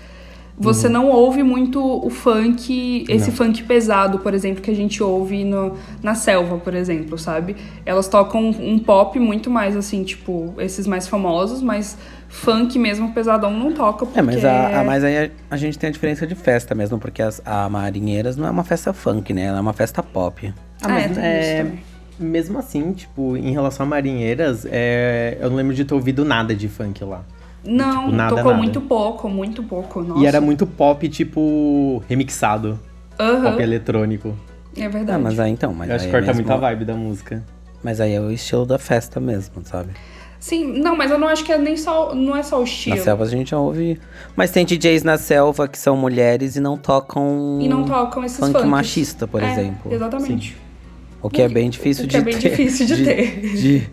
[0.56, 3.36] Você não ouve muito o funk, esse Não.
[3.36, 7.56] funk pesado, por exemplo, que a gente ouve no, na selva, por exemplo, sabe?
[7.84, 11.98] Elas tocam um pop muito mais assim, tipo, esses mais famosos, mas
[12.30, 15.80] funk mesmo pesadão não toca porque É, mas, a, a- mas aí a, a gente
[15.80, 19.34] tem a diferença de festa mesmo, porque as, a Marinheiras não é uma festa funk,
[19.34, 19.46] né?
[19.46, 20.54] Ela é uma festa pop.
[20.84, 21.84] Ah, mas é, tem é, isso também.
[22.20, 26.56] Mesmo assim, tipo, em relação a marinheiras, é, eu não lembro de ter ouvido nada
[26.56, 27.24] de funk lá.
[27.66, 28.58] Não, Tipo, nada, tocou nada.
[28.58, 30.02] muito pouco, muito pouco.
[30.02, 30.22] Nossa.
[30.22, 32.78] E era muito pop, tipo, remixado.
[33.20, 34.36] Aham, Pop eletrônico.
[34.76, 35.22] É Ah, verdade.
[35.24, 36.94] mas aí então, mas Eu acho aí que é corta mesmo- muito a vibe da
[36.96, 37.44] música.
[37.84, 39.92] Mas aí é o estilo da festa mesmo, sabe?
[40.40, 42.14] Sim, não, mas eu não acho que é nem só.
[42.14, 42.98] Não é só o estilo.
[42.98, 43.98] Na selva a gente já ouve.
[44.36, 47.60] Mas tem DJs na selva que são mulheres e não tocam.
[47.62, 48.68] E não tocam esses funk funks.
[48.70, 49.94] machista, por É, exemplo.
[49.94, 50.58] Exatamente.
[51.24, 52.50] O que é bem difícil o de que é bem ter.
[52.50, 53.40] difícil de ter.
[53.56, 53.90] de-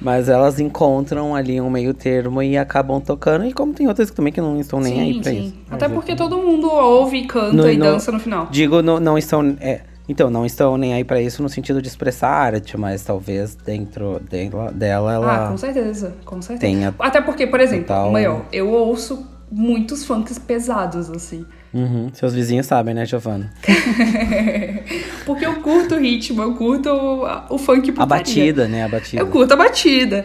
[0.00, 3.44] Mas elas encontram ali um meio termo e acabam tocando.
[3.44, 5.40] E como tem outras também que não estão nem aí sim, pra sim.
[5.48, 5.54] isso.
[5.70, 8.48] Até porque todo mundo ouve, canta No- e no- dança no final.
[8.50, 9.56] Digo, no- não estão.
[9.60, 13.54] é, então, não estão nem aí pra isso no sentido de expressar arte, mas talvez
[13.54, 15.48] dentro dela, dela Ah, ela.
[15.50, 16.60] com certeza, com certeza.
[16.60, 21.44] tenha Até porque, por exemplo, total- maior, eu ouço muitos funks pesados, assim.
[21.72, 23.50] Uhum, Seus vizinhos sabem, né, Giovana?
[25.24, 28.06] Porque eu curto o ritmo, eu curto o, o funk A putaria.
[28.06, 28.84] batida, né?
[28.84, 29.22] A batida.
[29.22, 30.24] Eu curto a batida.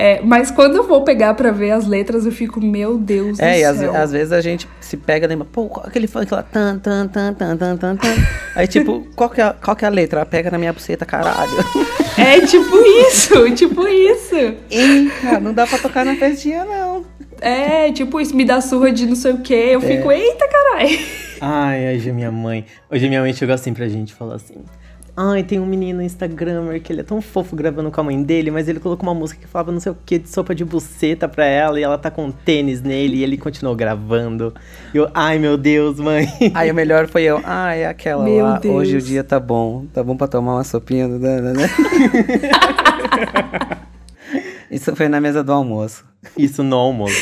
[0.00, 3.54] É, mas quando eu vou pegar pra ver as letras, eu fico, meu Deus É,
[3.54, 3.96] do e às, céu.
[3.96, 7.08] às vezes a gente se pega e lembra, pô, qual- aquele funk lá, tan, tan,
[7.08, 8.14] tan, tan, tan, tan, tan.
[8.54, 10.20] Aí, tipo, qual que, é, a- qual que é a letra?
[10.20, 11.50] Ela Pega na minha buceta, caralho.
[12.16, 12.76] É tipo
[13.08, 14.36] isso, tipo isso.
[15.42, 17.04] Não dá pra tocar na festinha, não.
[17.40, 19.54] É, tipo isso, me dá surra de não sei o quê.
[19.54, 19.74] É.
[19.74, 20.98] Eu fico, eita, caralho.
[21.40, 22.64] Ai, hoje a minha mãe.
[22.90, 24.56] Hoje a minha mãe chegou assim pra gente e falou assim.
[25.20, 28.52] Ai, tem um menino Instagrammer que ele é tão fofo gravando com a mãe dele,
[28.52, 31.28] mas ele colocou uma música que falava não sei o que de sopa de buceta
[31.28, 34.54] pra ela e ela tá com um tênis nele e ele continuou gravando.
[34.94, 36.28] E eu, ai meu Deus, mãe.
[36.54, 38.76] Aí o melhor foi eu, é aquela Meu lá, Deus.
[38.76, 41.68] hoje o dia tá bom, tá bom pra tomar uma sopinha do Dana, né?
[44.70, 46.04] Isso foi na mesa do almoço.
[46.36, 47.14] Isso no almoço.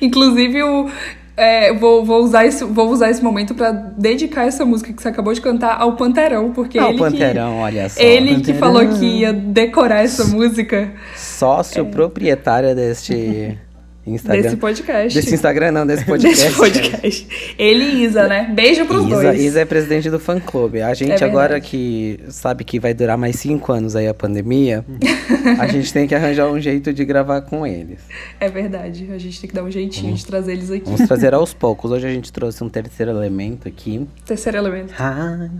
[0.00, 0.88] Inclusive, o,
[1.36, 5.08] é, vou, vou, usar esse, vou usar esse momento pra dedicar essa música que você
[5.08, 7.98] acabou de cantar ao Panterão, porque Ah, ele Panterão, olha só.
[8.00, 8.58] que, ele que Panterão.
[8.60, 13.58] falou que ia decorar essa música Sócio proprietário deste
[14.06, 14.42] Instagram.
[14.42, 15.14] desse podcast.
[15.18, 16.44] Desse Instagram, não, desse podcast.
[16.44, 17.54] Desse podcast.
[17.58, 18.50] Ele e Isa, né?
[18.54, 19.40] Beijo pros Isa, dois.
[19.40, 20.82] Isa é presidente do fã clube.
[20.82, 21.24] A gente verdade.
[21.24, 24.84] agora que sabe que vai durar mais cinco anos aí a pandemia,
[25.58, 28.00] a gente tem que arranjar um jeito de gravar com eles.
[28.38, 29.08] É verdade.
[29.12, 30.84] A gente tem que dar um jeitinho de trazer eles aqui.
[30.84, 31.90] Vamos trazer aos poucos.
[31.90, 34.06] Hoje a gente trouxe um terceiro elemento aqui.
[34.26, 34.92] Terceiro elemento.
[34.98, 35.50] Ai.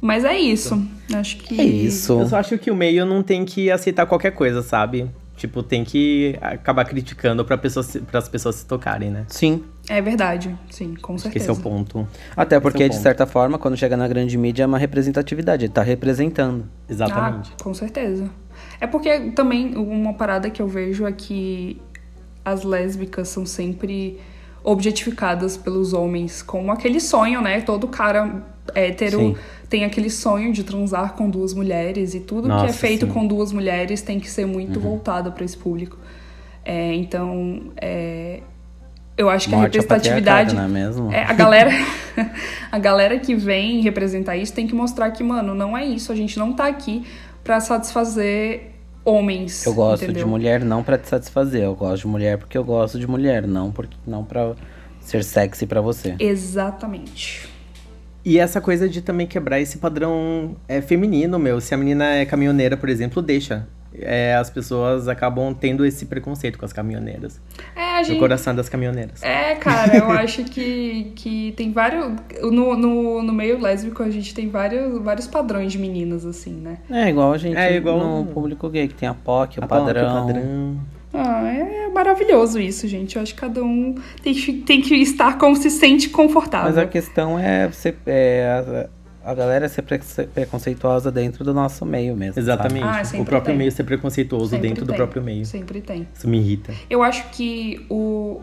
[0.00, 0.80] Mas é isso.
[1.12, 1.60] Acho que.
[1.60, 2.20] É isso.
[2.20, 5.08] Eu só acho que o meio não tem que aceitar qualquer coisa, sabe?
[5.38, 7.58] Tipo, tem que acabar criticando para
[8.12, 9.24] as pessoas se tocarem, né?
[9.28, 9.62] Sim.
[9.88, 10.54] É verdade.
[10.68, 11.44] Sim, com Acho certeza.
[11.44, 12.06] esse é o ponto.
[12.36, 13.02] Até porque, Esse é o de ponto.
[13.04, 15.64] certa forma, quando chega na grande mídia é uma representatividade.
[15.66, 16.68] Ele tá representando.
[16.88, 17.52] Exatamente.
[17.58, 18.28] Ah, com certeza.
[18.80, 21.80] É porque também uma parada que eu vejo é que
[22.44, 24.18] as lésbicas são sempre
[24.64, 27.60] objetificadas pelos homens como aquele sonho, né?
[27.60, 29.36] Todo cara hétero Sim.
[29.68, 33.12] tem aquele sonho de transar com duas mulheres e tudo que Nossa, é feito sim.
[33.12, 34.52] com duas mulheres tem que ser Uhum.
[34.52, 35.98] muito voltado para esse público.
[36.64, 38.40] É, então, é,
[39.16, 41.12] eu acho que a Morte ao representatividade é mesmo?
[41.12, 41.70] é, a galera
[42.70, 46.12] a galera que vem representar isso tem que mostrar que, mano, não é isso.
[46.12, 47.04] A gente não tá aqui
[47.42, 48.72] pra satisfazer
[49.04, 49.64] homens.
[49.64, 50.24] Eu gosto entendeu?
[50.24, 51.62] de mulher não pra te satisfazer.
[51.62, 54.54] Eu gosto de mulher porque eu gosto de mulher, não porque não para
[55.00, 56.14] ser sexy pra você.
[56.18, 57.48] Exatamente.
[58.24, 61.60] E essa coisa de também quebrar esse padrão é, feminino, meu.
[61.60, 63.66] Se a menina é caminhoneira, por exemplo, deixa.
[64.00, 67.40] É, as pessoas acabam tendo esse preconceito com as caminhoneiras.
[67.74, 68.18] É, a No gente.
[68.18, 69.22] coração das caminhoneiras.
[69.22, 72.12] É, cara, eu acho que, que tem vários.
[72.42, 76.78] No, no, no meio lésbico, a gente tem vários, vários padrões de meninas, assim, né?
[76.90, 79.66] É igual a gente É igual- no público gay, que tem a POC, o A
[79.66, 80.76] palavra que é padrão.
[81.12, 83.16] Ah, é maravilhoso isso, gente.
[83.16, 86.68] Eu acho que cada um tem que, tem que estar como se sente confortável.
[86.68, 88.88] Mas a questão é, você, é
[89.24, 92.38] a, a galera ser preconce- preconceituosa dentro do nosso meio mesmo.
[92.40, 92.84] Exatamente.
[92.84, 93.56] Ah, o próprio tem.
[93.56, 95.46] meio ser preconceituoso Sempre dentro do tem, próprio meio.
[95.46, 96.06] Sempre tem.
[96.14, 96.74] Isso me irrita.
[96.90, 98.42] Eu acho que o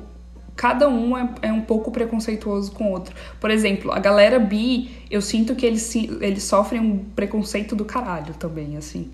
[0.55, 3.13] cada um é, é um pouco preconceituoso com o outro.
[3.41, 8.33] Por exemplo, a galera bi, eu sinto que eles, eles sofrem um preconceito do caralho
[8.35, 9.11] também, assim.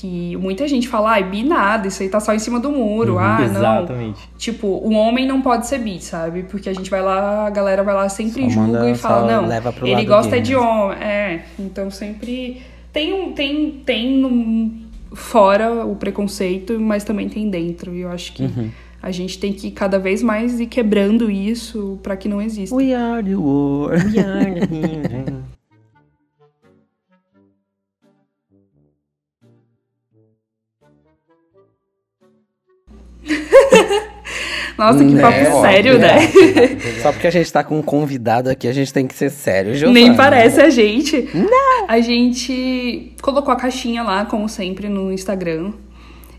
[0.00, 3.14] Que muita gente fala, ai, bi nada, isso aí tá só em cima do muro.
[3.14, 3.44] Uhum, ah, não.
[3.46, 4.28] Exatamente.
[4.36, 6.42] Tipo, o homem não pode ser bi, sabe?
[6.42, 9.26] Porque a gente vai lá, a galera vai lá, sempre Só julga manda- e fala,
[9.40, 10.98] não, leva pro ele gosta gay de homem.
[10.98, 12.60] É, então sempre
[12.92, 14.82] tem um tem tem num-
[15.14, 17.94] fora o preconceito, mas também tem dentro.
[17.94, 18.68] E eu acho que Uhum.
[19.02, 22.76] a gente tem que cada vez mais ir quebrando isso pra que não exista.
[22.76, 24.04] We are the world.
[34.78, 35.60] Nossa, que Né, papo óbvio.
[35.62, 36.18] sério, né?
[37.02, 39.74] Só porque a gente tá com um convidado aqui, a gente tem que ser sério,
[39.74, 39.98] Giovana.
[40.00, 41.28] Nem parece a gente.
[41.34, 41.86] Não.
[41.88, 45.72] A gente colocou a caixinha lá, como sempre, no Instagram.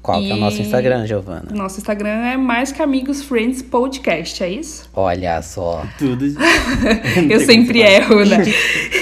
[0.01, 1.47] Qual que é o E- nosso Instagram, Giovana?
[1.51, 4.89] Nosso Instagram é Mais Que Amigos Friends Podcast, é isso?
[4.95, 5.83] Olha só.
[5.97, 6.23] Tudo.
[7.29, 8.37] Eu sempre erro, né?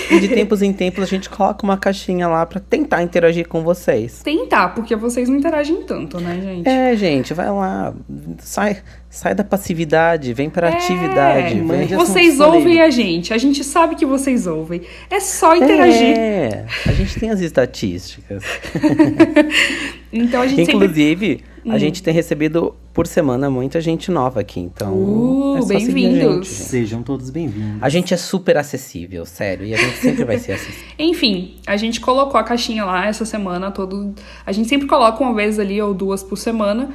[0.10, 3.62] E de tempos em tempos a gente coloca uma caixinha lá pra tentar interagir com
[3.62, 4.22] vocês.
[4.24, 6.68] Tentar, porque vocês não interagem tanto, né, gente?
[6.68, 7.94] É, gente, vai lá.
[8.40, 8.78] Sai,
[9.16, 11.58] sai da passividade, vem pra atividade.
[11.58, 11.88] É, Vem.
[11.88, 14.82] vocês ouvem a gente, a gente sabe que vocês ouvem.
[15.10, 16.18] É só interagir.
[16.18, 18.44] É, a gente tem as estatísticas.
[20.18, 20.76] Então a gente sempre.
[20.76, 24.94] Inclusive, a gente tem recebido por semana muita gente nova aqui, então.
[24.94, 26.48] Uh, é bem-vindos.
[26.48, 27.84] Sejam todos bem-vindos.
[27.84, 30.86] A gente é super acessível, sério, e a gente sempre vai ser acessível.
[30.98, 34.16] Enfim, a gente colocou a caixinha lá essa semana, todo.
[34.46, 36.92] A gente sempre coloca uma vez ali ou duas por semana.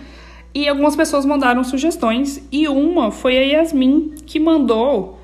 [0.53, 2.43] E algumas pessoas mandaram sugestões.
[2.51, 5.21] E uma foi a Yasmin que mandou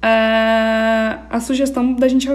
[0.00, 2.28] ah, a sugestão da gente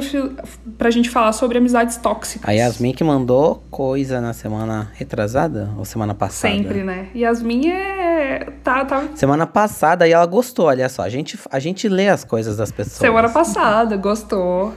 [0.77, 2.47] pra gente falar sobre amizades tóxicas.
[2.47, 6.53] A Yasmin que mandou coisa na semana retrasada ou semana passada?
[6.53, 7.07] Sempre, né?
[7.15, 8.49] Yasmin é.
[8.63, 9.07] Tá, tá.
[9.15, 11.03] Semana passada e ela gostou, olha só.
[11.03, 12.97] A gente, a gente lê as coisas das pessoas.
[12.97, 14.73] Semana passada, gostou.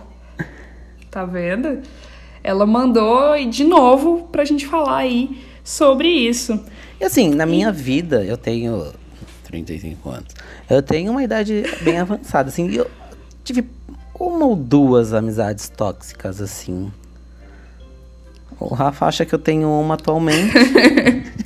[1.10, 1.80] Tá vendo?
[2.42, 6.58] Ela mandou e de novo pra gente falar aí sobre isso.
[7.00, 8.92] E assim, na minha vida, eu tenho
[9.44, 10.34] 35 anos.
[10.70, 12.70] Eu tenho uma idade bem avançada, assim.
[12.70, 12.90] e Eu
[13.44, 13.64] tive
[14.18, 16.90] uma ou duas amizades tóxicas, assim.
[18.58, 20.54] O Rafa acha que eu tenho uma atualmente.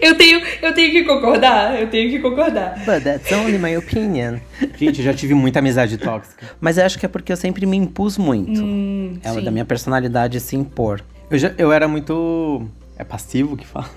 [0.00, 2.78] Eu tenho, eu tenho que concordar, eu tenho que concordar.
[2.86, 4.38] But that's only my opinion.
[4.78, 6.46] Gente, eu já tive muita amizade tóxica.
[6.60, 8.62] Mas eu acho que é porque eu sempre me impus muito.
[9.22, 9.44] é sim.
[9.44, 11.02] da minha personalidade se impor.
[11.30, 12.62] Eu, já, eu era muito.
[12.96, 13.88] É passivo que fala?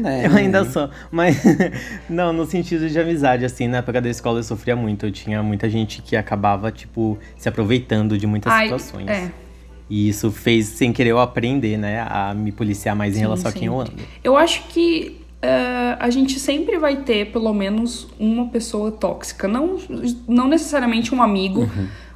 [0.00, 0.24] né?
[0.26, 0.88] Eu ainda sou.
[1.10, 1.42] Mas,
[2.08, 5.04] não, no sentido de amizade, assim, na época da escola eu sofria muito.
[5.04, 9.08] Eu tinha muita gente que acabava, tipo, se aproveitando de muitas Ai, situações.
[9.08, 9.30] é.
[9.90, 13.50] E isso fez, sem querer, eu aprender, né, a me policiar mais em Sim, relação
[13.50, 13.56] sim.
[13.56, 13.92] a quem eu ando.
[14.24, 19.46] Eu acho que eh, a gente sempre vai ter pelo menos uma pessoa tóxica.
[19.46, 19.78] Não,
[20.26, 21.68] não necessariamente um amigo,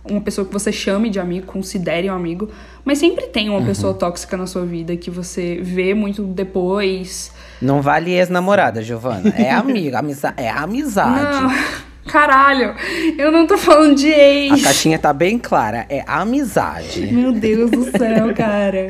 [0.04, 2.48] uma pessoa que você chame de amigo, considere um amigo,
[2.84, 7.30] mas sempre tem uma pessoa tóxica na sua vida que você vê muito depois.
[7.60, 9.32] Não vale ex-namorada, Giovana.
[9.36, 11.42] É amiga, amiza é amizade.
[11.42, 11.52] Não,
[12.10, 12.74] caralho,
[13.18, 14.62] eu não tô falando de A ex.
[14.62, 17.06] caixinha tá bem clara, é amizade.
[17.12, 18.88] Meu Deus do céu, cara.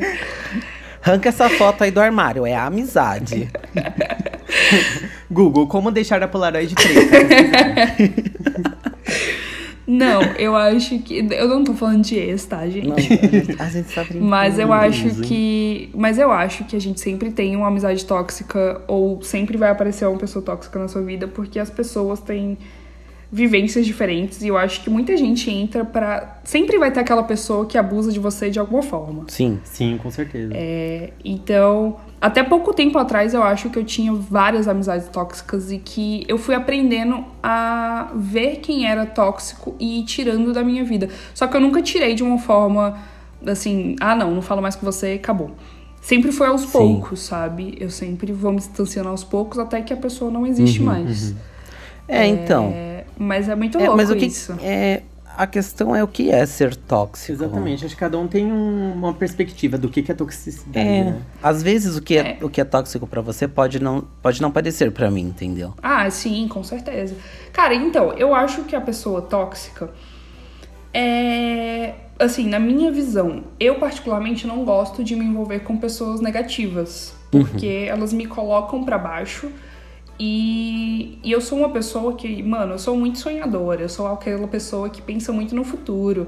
[1.03, 3.49] Arranca essa foto aí do armário, é amizade.
[5.31, 7.17] Google, como deixar a Polaroid preta?
[9.89, 11.27] Não, eu acho que.
[11.31, 12.87] Eu não tô falando de ex, tá, gente?
[12.87, 14.23] Não, a gente, tá brincando.
[14.23, 15.89] Mas eu acho que.
[15.95, 20.05] Mas eu acho que a gente sempre tem uma amizade tóxica, ou sempre vai aparecer
[20.05, 22.55] uma pessoa tóxica na sua vida, porque as pessoas têm
[23.31, 24.43] vivências diferentes.
[24.43, 26.39] E eu acho que muita gente entra pra.
[26.43, 29.23] Sempre vai ter aquela pessoa que abusa de você de alguma forma.
[29.27, 29.59] Sim.
[29.63, 30.53] Sim, com certeza.
[30.55, 35.77] É, então, até pouco tempo atrás eu acho que eu tinha várias amizades tóxicas e
[35.77, 41.09] que eu fui aprendendo a ver quem era tóxico e ir tirando da minha vida.
[41.33, 42.97] Só que eu nunca tirei de uma forma
[43.45, 45.51] assim, ah não, não falo mais com você, acabou.
[46.01, 47.77] Sempre foi aos poucos, sabe?
[47.79, 51.33] Eu sempre vou me distanciando aos poucos até que a pessoa não existe mais.
[52.07, 52.71] É, então.
[52.73, 54.57] É, mas é muito É, louco mas o que isso.
[54.61, 55.03] é
[55.41, 57.31] a questão é o que é ser tóxico.
[57.31, 61.03] Exatamente, acho que cada um tem um- uma perspectiva do que, que é toxicidade, É,
[61.05, 61.21] né?
[61.41, 62.45] às vezes o que é, É.
[62.45, 65.73] o que é tóxico pra você pode não pode não parecer pra mim, entendeu?
[65.81, 67.15] Ah, sim, com certeza.
[67.53, 69.89] Cara, então, eu acho que a pessoa tóxica
[70.93, 71.93] é.
[72.19, 77.13] Assim, na minha visão, eu particularmente não gosto de me envolver com pessoas negativas.
[77.31, 79.49] Porque elas me colocam pra baixo.
[80.19, 83.81] E, e eu sou uma pessoa que, mano, eu sou muito sonhadora.
[83.81, 86.27] Eu sou aquela pessoa que pensa muito no futuro.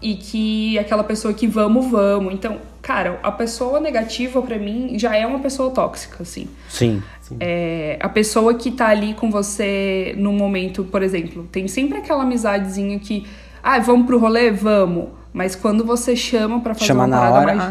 [0.00, 2.32] E que aquela pessoa que vamos, vamos.
[2.32, 6.48] Então, cara, a pessoa negativa pra mim já é uma pessoa tóxica, assim.
[6.68, 7.02] Sim.
[7.40, 12.22] É, a pessoa que tá ali com você no momento, por exemplo, tem sempre aquela
[12.22, 13.26] amizadezinha que,
[13.62, 14.50] ah, vamos pro rolê?
[14.50, 15.08] Vamos.
[15.32, 17.54] Mas quando você chama pra fazer Chama uma na parada hora.
[17.54, 17.70] mais.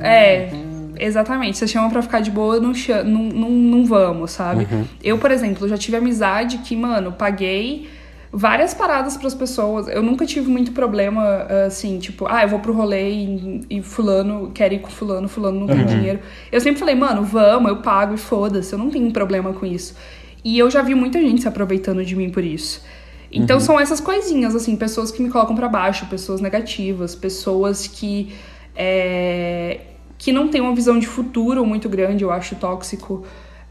[0.00, 0.50] Ah, É,
[0.98, 1.58] exatamente.
[1.58, 2.72] Você chama pra ficar de boa, não,
[3.04, 4.66] não, não, não vamos, sabe?
[4.70, 4.84] Uhum.
[5.02, 7.88] Eu, por exemplo, já tive amizade que, mano, paguei
[8.32, 9.88] várias paradas pras pessoas.
[9.88, 14.50] Eu nunca tive muito problema, assim, tipo, ah, eu vou pro rolê e, e fulano
[14.52, 16.20] quer ir com fulano, fulano não tem dinheiro.
[16.52, 19.96] Eu sempre falei, mano, vamos, eu pago e foda-se, eu não tenho problema com isso.
[20.44, 22.84] E eu já vi muita gente se aproveitando de mim por isso.
[23.32, 28.32] Então são essas coisinhas, assim, pessoas que me colocam pra baixo, pessoas negativas, pessoas que
[28.74, 29.80] é,
[30.18, 33.24] que não têm uma visão de futuro muito grande, eu acho tóxico.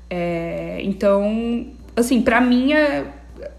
[0.09, 3.05] É, então, assim, pra mim é,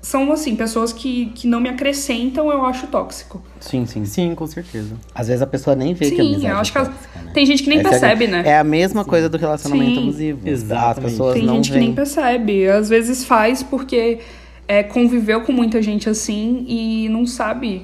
[0.01, 3.43] são assim, pessoas que, que não me acrescentam, eu acho tóxico.
[3.61, 4.05] Sim, sim.
[4.05, 4.95] Sim, com certeza.
[5.15, 6.89] Às vezes a pessoa nem vê que a Sim, amizade eu acho que é as-
[6.89, 7.31] tóxica, né?
[7.35, 8.43] tem gente que nem Essa é percebe, né?
[8.47, 10.03] É a mesma coisa do relacionamento Sim.
[10.03, 10.39] abusivo.
[10.43, 11.11] As Exatamente.
[11.13, 12.69] pessoas Tem não gente que nem percebe.
[12.69, 14.21] Às vezes faz porque
[14.69, 17.83] é, conviveu com muita gente assim e não sabe.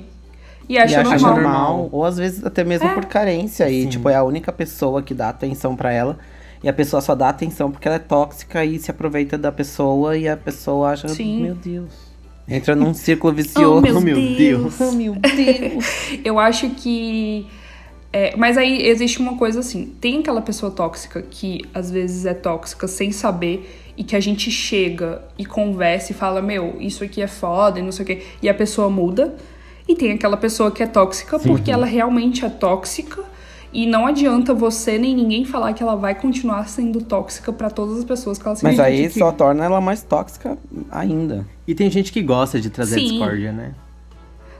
[0.68, 1.34] E acha, e acha normal.
[1.34, 1.88] normal.
[1.92, 2.94] Ou às vezes até mesmo É.
[2.94, 3.68] por carência.
[3.70, 3.88] E, Sim.
[3.88, 6.18] tipo, é a única pessoa que dá atenção pra ela.
[6.62, 10.16] E a pessoa só dá atenção porque ela é tóxica e se aproveita da pessoa.
[10.16, 11.42] E a pessoa acha, Sim.
[11.42, 11.92] meu Deus.
[12.48, 13.80] Entra num círculo Oh, vicioso.
[13.82, 14.80] meu, meu Deus.
[14.80, 15.84] Oh, meu Deus.
[16.24, 17.46] Eu acho que.
[18.12, 22.34] é, mas aí existe uma coisa assim: tem aquela pessoa tóxica que às vezes é
[22.34, 27.20] tóxica sem saber e que a gente chega e conversa e fala: Meu, isso aqui
[27.22, 29.34] é foda e não sei o quê, e a pessoa muda.
[29.88, 33.22] E tem aquela pessoa que é tóxica porque ela realmente é tóxica.
[33.72, 37.98] E não adianta você nem ninguém falar que ela vai continuar sendo tóxica pra todas
[37.98, 39.18] as pessoas que ela se Mas aí identifique.
[39.18, 40.58] só torna ela mais tóxica
[40.90, 41.46] ainda.
[41.66, 43.08] E tem gente que gosta de trazer Sim.
[43.08, 43.74] discórdia, né?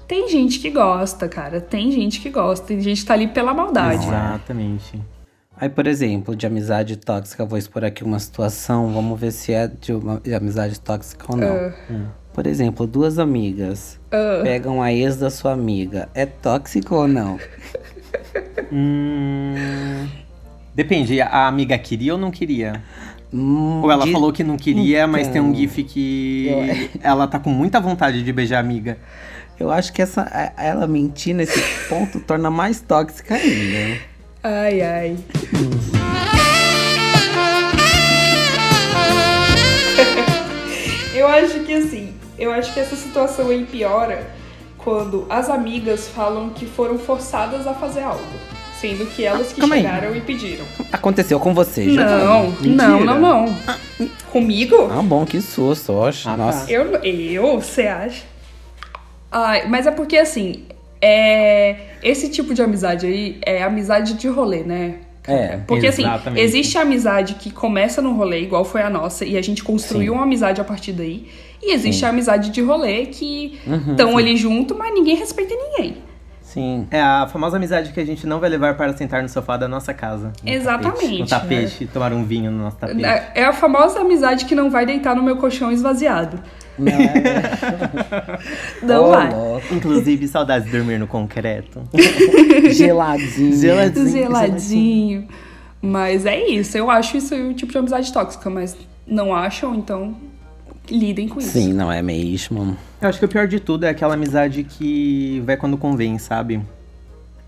[0.09, 1.61] Tem gente que gosta, cara.
[1.61, 2.67] Tem gente que gosta.
[2.67, 4.07] Tem gente que tá ali pela maldade.
[4.07, 5.01] Exatamente.
[5.57, 9.69] Aí, por exemplo, de amizade tóxica, vou expor aqui uma situação, vamos ver se é
[9.69, 11.55] de, uma, de amizade tóxica ou não.
[11.55, 11.73] Ah.
[12.33, 14.01] Por exemplo, duas amigas
[14.43, 16.09] pegam a ex da sua amiga.
[16.15, 17.39] É tóxico ou não?
[18.75, 20.09] Hum,
[20.75, 22.83] Depende, a amiga queria ou não queria?
[23.33, 27.27] Hum, Ou ela de- falou que não queria, mas tem um Então, gif que ela
[27.27, 28.97] tá com muita vontade de beijar a amiga.
[29.61, 30.23] Eu acho que essa,
[30.57, 33.99] ela mentir nesse ponto torna mais tóxica ainda.
[34.43, 35.17] Ai, ai.
[41.15, 42.13] eu acho que assim,
[42.43, 44.27] eu acho que essa situação aí piora
[44.79, 48.21] quando as amigas falam que foram forçadas a fazer algo,
[48.81, 49.83] sendo que elas que Calma aí.
[49.83, 50.65] chegaram e pediram.
[50.91, 52.05] Aconteceu com você, já?
[52.05, 53.57] Não, não, não, não.
[54.33, 54.89] Comigo?
[54.91, 56.29] Ah, bom, que susto, oxe.
[56.29, 56.37] Ah, tá.
[56.37, 56.71] Nossa.
[56.71, 58.25] Eu, eu, você acha?
[59.31, 60.65] Ai, mas é porque assim,
[61.01, 64.97] é esse tipo de amizade aí é amizade de rolê, né?
[65.27, 66.43] É, Porque assim, exatamente.
[66.43, 70.13] existe a amizade que começa no rolê, igual foi a nossa, e a gente construiu
[70.13, 70.19] Sim.
[70.19, 71.29] uma amizade a partir daí.
[71.63, 75.99] E existe a amizade de rolê que Uhum, estão ali junto, mas ninguém respeita ninguém.
[76.41, 76.87] Sim.
[76.91, 79.67] É a famosa amizade que a gente não vai levar para sentar no sofá da
[79.69, 80.33] nossa casa.
[80.45, 81.21] Exatamente.
[81.21, 83.05] No tapete, tomar um vinho no nosso tapete.
[83.05, 86.39] É é a famosa amizade que não vai deitar no meu colchão esvaziado.
[86.79, 88.39] Não, é...
[88.83, 89.31] Não Ô, vai.
[89.31, 89.75] louco.
[89.75, 91.83] Inclusive, saudades de dormir no concreto.
[92.73, 93.57] Geladinho.
[93.57, 94.09] Geladinho.
[94.09, 95.29] Geladinho.
[95.81, 100.15] Mas é isso, eu acho isso um tipo de amizade tóxica, mas não acham, então
[100.89, 101.51] lidem com isso.
[101.51, 102.77] Sim, não é mesmo.
[103.01, 106.61] Eu acho que o pior de tudo é aquela amizade que vai quando convém, sabe?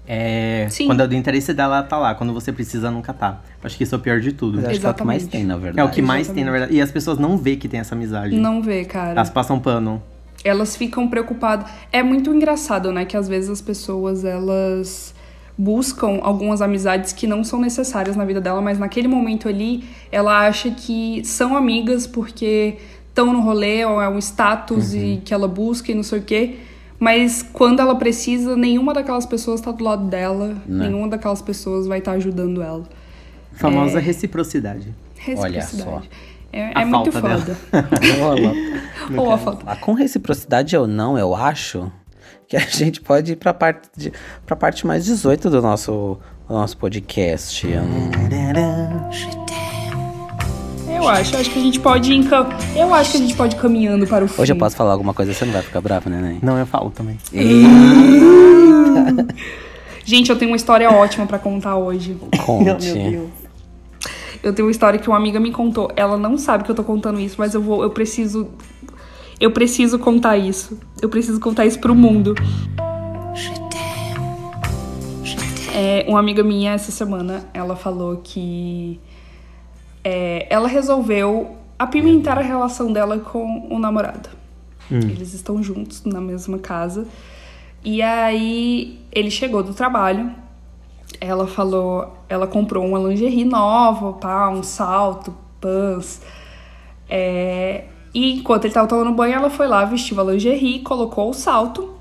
[0.06, 0.66] É.
[0.70, 0.86] Sim.
[0.86, 2.14] Quando é do interesse dela, tá lá.
[2.14, 3.40] Quando você precisa, nunca tá.
[3.62, 4.58] Acho que isso é o pior de tudo.
[4.66, 5.80] Acho que é o que mais tem, na verdade.
[5.80, 6.44] É o que mais tem, Exatamente.
[6.46, 6.74] na verdade.
[6.76, 8.36] E as pessoas não vê que tem essa amizade.
[8.36, 9.12] Não vê, cara.
[9.12, 10.02] Elas passam pano.
[10.44, 11.70] elas ficam preocupadas.
[11.90, 13.04] É muito engraçado, né?
[13.06, 15.14] Que às vezes as pessoas elas
[15.56, 20.46] buscam algumas amizades que não são necessárias na vida dela, mas naquele momento ali ela
[20.46, 22.76] acha que são amigas porque
[23.08, 26.22] estão no rolê ou é um status e que ela busca e não sei o
[26.22, 26.58] quê.
[26.98, 31.98] Mas quando ela precisa, nenhuma daquelas pessoas tá do lado dela, nenhuma daquelas pessoas vai
[31.98, 32.84] estar ajujando ela.
[33.52, 34.94] Famosa reciprocidade.
[35.36, 36.10] Olha Reciprocidade.
[36.52, 37.56] É, A é muito foda.
[39.16, 39.64] Ou a falta.
[39.66, 41.90] Ah, com reciprocidade ou não, eu acho
[42.46, 44.12] que a gente pode ir pra parte, de,
[44.46, 46.18] pra parte mais 18 do nosso,
[46.48, 47.66] do nosso podcast.
[47.66, 48.10] Hum,
[51.04, 52.48] Eu acho, eu acho que a gente pode ir encam...
[52.74, 54.40] Eu acho que a gente pode ir caminhando para o fim.
[54.40, 56.38] Hoje eu posso falar alguma coisa, você não vai ficar bravo, né, Ney?
[56.42, 57.18] Não, eu falo também.
[60.02, 62.16] Gente, eu tenho uma história ótima pra contar hoje.
[62.44, 63.20] Conte.
[64.42, 65.90] Eu tenho uma história que uma amiga me contou.
[65.96, 68.50] Ela não sabe que eu tô contando isso, mas eu vou, eu preciso
[69.40, 70.78] eu preciso contar isso.
[71.00, 72.34] Eu preciso contar isso pro mundo.
[75.74, 79.00] É, uma amiga minha essa semana, ela falou que
[80.04, 84.28] é, ela resolveu apimentar a relação dela com o namorado.
[84.90, 87.06] Eles estão juntos na mesma casa.
[87.82, 90.30] E aí ele chegou do trabalho.
[91.20, 96.20] Ela falou, ela comprou uma lingerie nova, pá, um salto, pants.
[97.08, 101.34] É, e enquanto ele tava tomando banho, ela foi lá, vestiu a lingerie, colocou o
[101.34, 101.94] salto,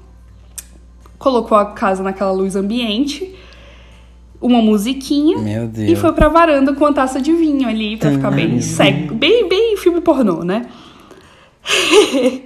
[1.18, 3.33] colocou a casa naquela luz ambiente,
[4.44, 5.90] uma musiquinha Meu Deus.
[5.90, 9.48] e foi pra varanda com uma taça de vinho ali pra ficar bem seco, bem,
[9.48, 10.68] bem filme pornô, né?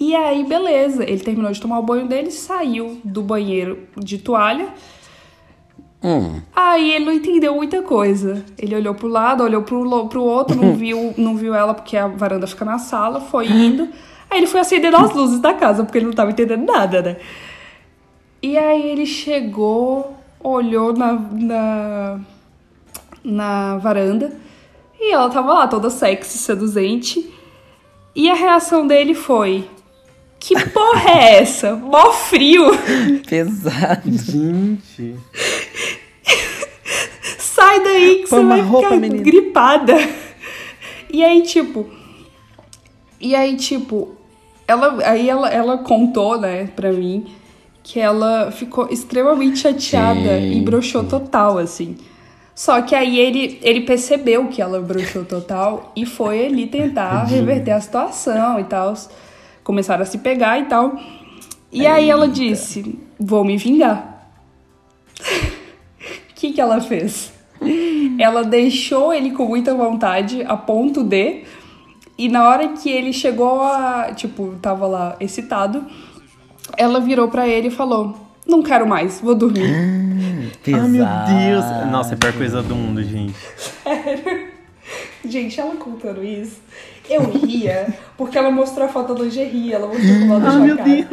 [0.00, 1.04] e aí, beleza.
[1.04, 4.68] Ele terminou de tomar o banho dele, saiu do banheiro de toalha.
[6.02, 8.44] Hum, Aí ele não entendeu muita coisa.
[8.58, 12.08] Ele olhou pro lado, olhou pro, pro outro, não viu, não viu ela porque a
[12.08, 13.88] varanda fica na sala, foi indo.
[14.28, 17.16] Aí ele foi acendendo as luzes da casa, porque ele não tava entendendo nada, né?
[18.42, 22.20] E aí ele chegou, olhou na, na,
[23.24, 24.32] na varanda
[25.00, 27.32] e ela tava lá, toda sexy, seduzente.
[28.14, 29.68] E a reação dele foi:
[30.38, 31.74] Que porra é essa?
[31.74, 32.70] Mó frio!
[33.28, 34.02] Pesado.
[34.10, 35.16] Gente.
[37.38, 39.22] Sai daí que Põe você uma vai roupa, ficar menina.
[39.22, 39.96] gripada.
[41.10, 41.88] E aí, tipo.
[43.20, 44.16] E aí, tipo.
[44.66, 47.26] Ela, aí ela, ela contou, né, pra mim,
[47.82, 51.96] que ela ficou extremamente chateada e broxou total, assim.
[52.54, 57.72] Só que aí ele, ele percebeu que ela broxou total e foi ali tentar reverter
[57.72, 58.94] a situação e tal.
[59.64, 60.96] Começaram a se pegar e tal.
[61.72, 64.28] E aí ela disse: Vou me vingar.
[65.18, 67.32] O que, que ela fez?
[68.18, 71.44] Ela deixou ele com muita vontade, a ponto de.
[72.18, 74.12] E na hora que ele chegou a.
[74.14, 75.86] Tipo, tava lá excitado,
[76.76, 78.16] ela virou pra ele e falou:
[78.46, 80.52] Não quero mais, vou dormir.
[80.62, 80.82] Pesado.
[80.82, 81.90] Ai, meu Deus.
[81.90, 83.34] Nossa, é a pior coisa do mundo, gente.
[85.24, 86.60] Gente, ela contando isso,
[87.08, 90.76] eu ria, porque ela mostrou a foto da lingerie, ela mostrou como ela deixou a
[90.76, 91.08] cara.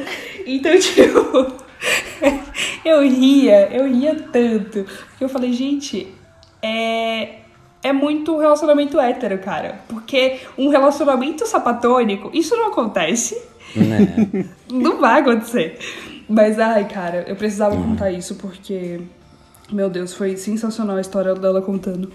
[0.45, 1.53] Então, tipo,
[2.83, 4.83] eu ria, eu ria tanto.
[4.83, 6.11] Porque eu falei, gente,
[6.61, 7.35] é,
[7.83, 9.81] é muito relacionamento hétero, cara.
[9.87, 13.39] Porque um relacionamento sapatônico, isso não acontece.
[13.75, 14.45] Né?
[14.71, 15.77] Não vai acontecer.
[16.27, 18.99] Mas, ai, cara, eu precisava contar isso porque,
[19.71, 22.11] meu Deus, foi sensacional a história dela contando.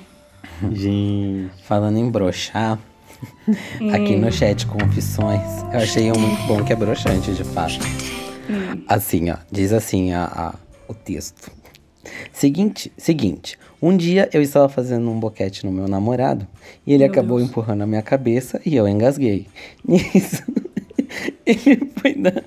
[0.73, 1.51] Gente.
[1.65, 2.79] Falando em broxar,
[3.93, 5.41] aqui no chat confissões,
[5.73, 7.79] eu achei um muito bom que é broxante, de fato.
[8.87, 10.55] Assim, ó, diz assim a, a-
[10.89, 11.51] o texto.
[12.33, 16.47] Seguinte, seguinte, um dia eu estava fazendo um boquete no meu namorado
[16.87, 17.49] e ele Meu acabou Deus.
[17.49, 19.47] empurrando a minha cabeça e eu engasguei.
[19.89, 20.43] Nisso,
[21.47, 22.43] ele foi dar,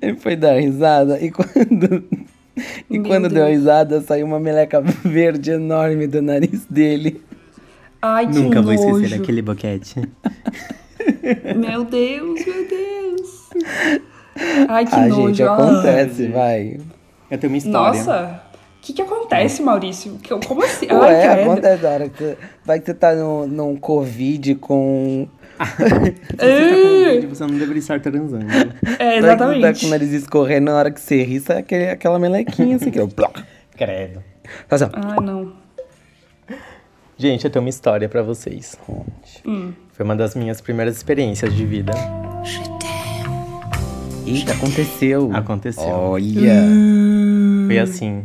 [0.00, 2.04] ele foi dar risada e quando,
[2.90, 3.58] e Meu quando deu a Deus.
[3.58, 7.20] risada saiu uma meleca verde enorme do nariz dele.
[8.00, 8.98] Ai, que Nunca vou nojo.
[8.98, 10.00] esquecer aquele boquete.
[11.56, 13.48] Meu Deus, meu Deus.
[14.68, 15.28] Ai, que Ai, nojo.
[15.28, 15.48] gente, ai.
[15.48, 16.80] acontece, vai.
[17.30, 17.98] Eu tenho uma história.
[17.98, 18.42] Nossa,
[18.82, 20.18] que que acontece, Maurício?
[20.22, 20.86] Que- Como assim?
[20.92, 21.50] Ué, Ai, credo.
[21.52, 25.28] acontece hora que você, vai que você tá no, num Covid com.
[25.58, 28.46] Se você tá com vídeo, você não deveria estar transando.
[28.98, 29.80] É, Vai que você tá exatamente.
[29.80, 32.98] com o nariz escorrendo na hora que você ri, sai aquele, aquela melequinha assim, que
[32.98, 33.08] eu.
[33.76, 34.22] Credo.
[34.68, 35.52] Faz assim, Ai, não.
[37.16, 38.76] Gente, eu tenho uma história pra vocês.
[39.46, 39.72] Hum.
[39.92, 41.92] Foi uma das minhas primeiras experiências de vida.
[44.26, 45.30] Eita, aconteceu.
[45.32, 45.84] Aconteceu.
[45.88, 46.64] Olha.
[47.66, 48.24] Foi assim.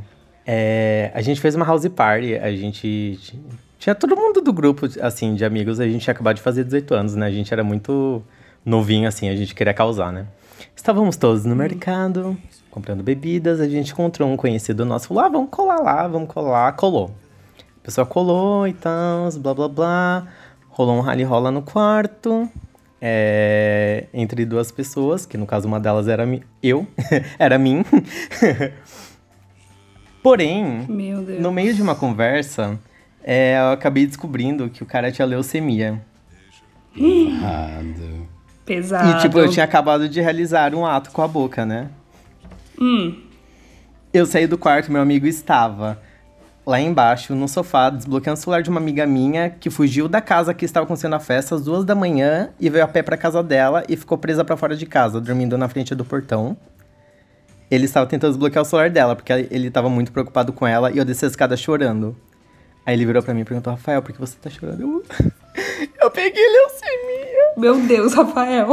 [0.50, 3.20] É, a gente fez uma house party, a gente.
[3.78, 6.94] Tinha todo mundo do grupo, assim, de amigos, a gente tinha acabado de fazer 18
[6.96, 7.28] anos, né?
[7.28, 8.24] A gente era muito
[8.66, 10.26] novinho, assim, a gente queria causar, né?
[10.74, 12.38] Estávamos todos no mercado,
[12.72, 16.72] comprando bebidas, a gente encontrou um conhecido nosso, falou, ah, vamos colar lá, vamos colar,
[16.78, 17.12] colou.
[17.82, 20.28] A pessoa colou e tal, blá blá blá.
[20.70, 22.50] Rolou um rally rola no quarto.
[23.02, 26.24] é, entre duas pessoas, que no caso uma delas era
[26.64, 26.88] eu,
[27.38, 27.84] era mim.
[30.28, 31.40] Porém, Meu Deus.
[31.40, 32.78] no meio de uma conversa,
[33.24, 36.02] é, eu acabei descobrindo que o cara tinha leucemia.
[36.94, 38.28] Errado.
[38.66, 39.10] Pesado.
[39.10, 41.88] E, tipo, eu tinha acabado de realizar um ato com a boca, né?
[42.78, 43.24] Hum.
[44.12, 45.98] Eu saí do quarto, meu amigo estava
[46.66, 50.54] lá embaixo, no sofá, desbloqueando o celular de uma amiga minha que fugiu da casa
[50.54, 53.42] que estava acontecendo a festa às duas da manhã e veio a pé pra casa
[53.42, 56.58] dela e ficou presa pra fora de casa, dormindo na frente do portão.
[57.70, 60.98] Ele estava tentando desbloquear o celular dela, porque ele estava muito preocupado com ela e
[60.98, 62.16] eu desci a escada chorando.
[62.86, 64.82] Aí ele virou pra mim e perguntou, Rafael, por que você tá chorando?
[64.82, 65.04] Eu,
[66.02, 67.54] eu peguei leucemia.
[67.58, 68.70] Meu Deus, Rafael.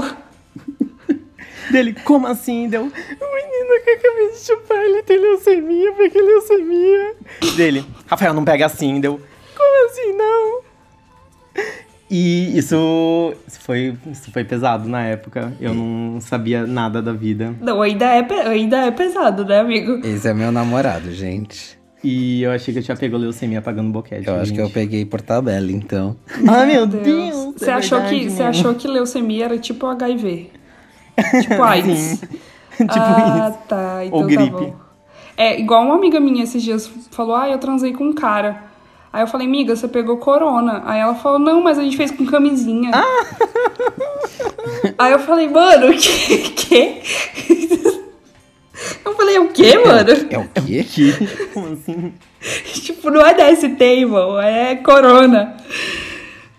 [1.70, 2.68] Dele, como assim?
[2.68, 7.14] Deu, o menino que eu acabei de chupar, ele tem leucemia, peguei leucemia.
[7.57, 9.01] Dele, Rafael, não pega assim.
[9.01, 9.20] Deu,
[9.57, 10.61] como assim não?
[12.11, 15.53] E isso, isso, foi, isso foi pesado na época.
[15.61, 17.55] Eu não sabia nada da vida.
[17.61, 20.07] Não, ainda é, ainda é pesado, né, amigo?
[20.07, 21.79] Esse é meu namorado, gente.
[22.05, 24.29] E eu achei que eu tinha pego leucemia apagando boquete.
[24.29, 24.75] Eu acho que eu gente.
[24.75, 26.15] peguei por tabela, então.
[26.47, 27.55] Ai, meu Deus!
[27.57, 28.45] Você é achou, que, você mesmo.
[28.45, 30.51] achou que leucemia era tipo HIV?
[31.43, 32.21] Tipo AIDS?
[32.77, 33.59] tipo ah, isso.
[33.69, 34.05] tá.
[34.05, 34.51] Então Ou tá gripe.
[34.51, 34.77] bom.
[35.37, 38.63] É, igual uma amiga minha esses dias falou, ah, eu transei com um cara.
[39.15, 40.83] Aí eu falei, amiga, você pegou corona.
[40.85, 42.91] Aí ela falou, não, mas a gente fez com camisinha.
[42.93, 43.27] Ah!
[44.99, 46.39] Aí eu falei, mano, o que?
[46.51, 47.01] que?
[49.05, 50.11] Eu falei, o quê, mano?
[50.29, 50.83] É o quê?
[50.83, 51.12] Que?
[51.55, 52.12] Como assim?
[52.73, 55.59] tipo, não é DST, irmão, é corona.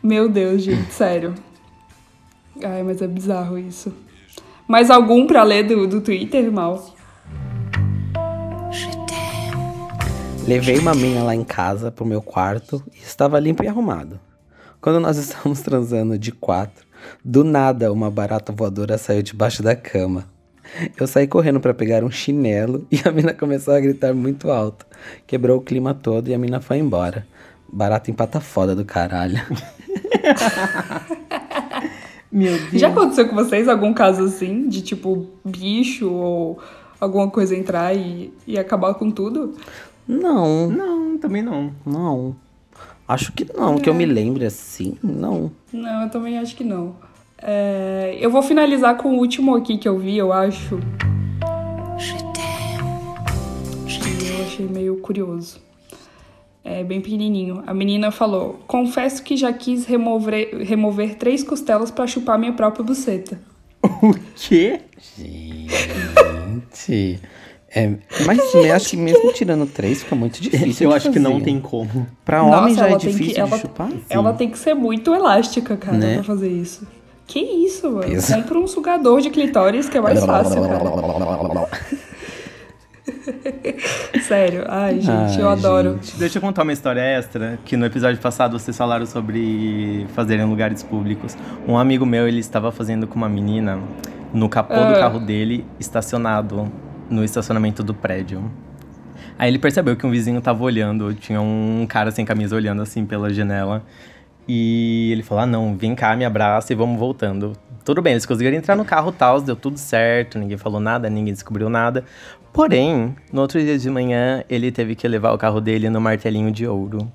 [0.01, 1.35] Meu Deus, gente, sério.
[2.63, 3.93] Ai, mas é bizarro isso.
[4.65, 6.94] Mais algum pra ler do, do Twitter, Mal?
[10.47, 14.19] Levei uma mina lá em casa pro meu quarto e estava limpo e arrumado.
[14.79, 16.85] Quando nós estávamos transando de quatro,
[17.23, 20.25] do nada uma barata voadora saiu debaixo da cama.
[20.99, 24.85] Eu saí correndo pra pegar um chinelo e a mina começou a gritar muito alto.
[25.25, 27.25] Quebrou o clima todo e a mina foi embora.
[27.67, 29.41] Barata empata foda do caralho.
[32.31, 32.73] Meu Deus.
[32.73, 36.59] Já aconteceu com vocês algum caso assim, de tipo bicho ou
[36.99, 39.55] alguma coisa entrar e, e acabar com tudo?
[40.07, 41.71] Não, Não, também não.
[41.85, 42.35] não.
[43.07, 45.51] Acho que não, que eu me lembre assim, não.
[45.71, 46.95] Não, eu também acho que não.
[47.37, 50.79] É, eu vou finalizar com o último aqui que eu vi, eu acho.
[53.87, 55.59] Que eu achei meio curioso.
[56.63, 57.61] É bem pequenininho.
[57.67, 62.83] A menina falou: Confesso que já quis remover, remover três costelas pra chupar minha própria
[62.83, 63.39] buceta.
[64.01, 64.81] O quê?
[65.15, 67.19] Gente.
[67.75, 67.91] É,
[68.25, 70.85] mas eu acho que mesmo tirando três fica muito difícil.
[70.85, 71.43] Eu de acho que não fazer.
[71.45, 72.07] tem como.
[72.23, 73.89] Pra homem já é ela tem difícil que, ela, chupar?
[74.09, 76.13] ela tem que ser muito elástica, cara, Né?
[76.15, 76.87] pra fazer isso.
[77.27, 78.07] Que isso, mano?
[78.07, 78.33] Peso.
[78.33, 81.67] Compra um sugador de clitóris que é mais fácil, cara.
[84.27, 84.63] Sério.
[84.67, 85.99] Ai, gente, Ai, eu adoro.
[86.17, 90.45] Deixa eu contar uma história extra, que no episódio passado vocês falaram sobre fazer em
[90.45, 91.35] lugares públicos.
[91.67, 93.79] Um amigo meu, ele estava fazendo com uma menina
[94.33, 94.99] no capô do Ah.
[94.99, 96.71] carro dele, estacionado
[97.09, 98.51] no estacionamento do prédio.
[99.37, 103.05] Aí ele percebeu que um vizinho tava olhando, tinha um cara sem camisa olhando assim
[103.05, 103.83] pela janela.
[104.47, 107.53] E ele falou: Ah, não, vem cá, me abraça e vamos voltando.
[107.83, 111.33] Tudo bem, eles conseguiram entrar no carro tal, deu tudo certo, ninguém falou nada, ninguém
[111.33, 112.03] descobriu nada.
[112.51, 116.51] Porém, no outro dia de manhã, ele teve que levar o carro dele no martelinho
[116.51, 117.11] de ouro.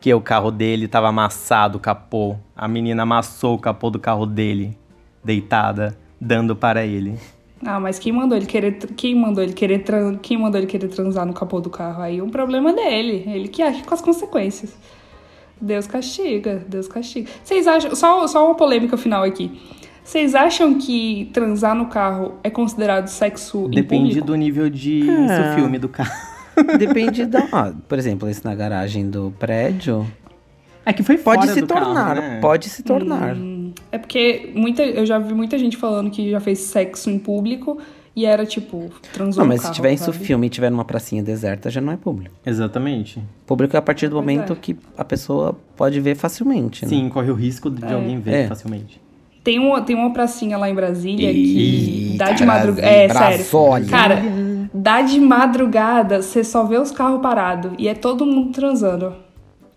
[0.00, 2.36] Que o carro dele tava amassado, o capô.
[2.56, 4.76] A menina amassou o capô do carro dele,
[5.24, 7.16] deitada, dando para ele.
[7.64, 8.72] Ah, mas quem mandou ele querer.
[8.96, 12.02] Quem mandou ele querer tran- quem mandou ele querer transar no capô do carro?
[12.02, 13.24] Aí é um problema dele.
[13.26, 14.74] Ele que acha com as consequências.
[15.60, 17.30] Deus castiga, Deus castiga.
[17.44, 17.94] Vocês acham.
[17.94, 19.60] Só, só uma polêmica final aqui.
[20.02, 25.54] Vocês acham que transar no carro é considerado sexo Depende do nível de É.
[25.54, 26.10] filme do carro.
[26.78, 27.46] Depende da.
[27.52, 30.04] ó, por exemplo, esse na garagem do prédio.
[30.84, 32.38] É que foi Pode fora se do carro, tornar, né?
[32.40, 33.36] pode se tornar.
[33.92, 37.78] É porque muita, eu já vi muita gente falando que já fez sexo em público
[38.16, 40.24] e era tipo, transou Não, mas se carro, tiver isso sabe?
[40.24, 42.34] filme e tiver numa pracinha deserta, já não é público.
[42.44, 43.22] Exatamente.
[43.46, 44.56] Público é a partir do Pois momento é.
[44.56, 46.88] que a pessoa pode ver facilmente, né?
[46.88, 48.46] Sim, corre o risco de alguém ver É.
[48.48, 49.00] facilmente.
[49.44, 52.82] Tem uma, tem uma pracinha lá em Brasília que Eita, dá de madrugada.
[52.82, 53.88] Brasília, É, sério.
[53.90, 54.22] Cara,
[54.72, 59.14] dá de madrugada, você só vê os carros parados e é todo mundo transando.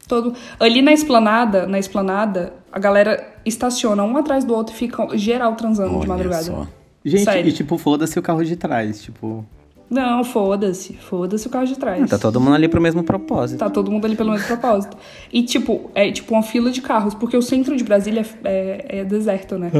[0.07, 0.33] Todo...
[0.59, 5.55] Ali na esplanada, na esplanada, a galera estaciona um atrás do outro e fica geral
[5.55, 6.43] transando de Olha madrugada.
[6.43, 6.67] só.
[7.03, 7.49] Gente, Sério.
[7.49, 9.45] e tipo, foda-se o carro de trás, tipo...
[9.87, 10.93] Não, foda-se.
[10.93, 12.09] Foda-se o carro de trás.
[12.09, 13.59] Tá todo mundo ali pro mesmo propósito.
[13.59, 14.97] Tá todo mundo ali pelo mesmo propósito.
[15.31, 19.03] E, tipo, é tipo uma fila de carros, porque o centro de Brasília é, é
[19.03, 19.71] deserto, né?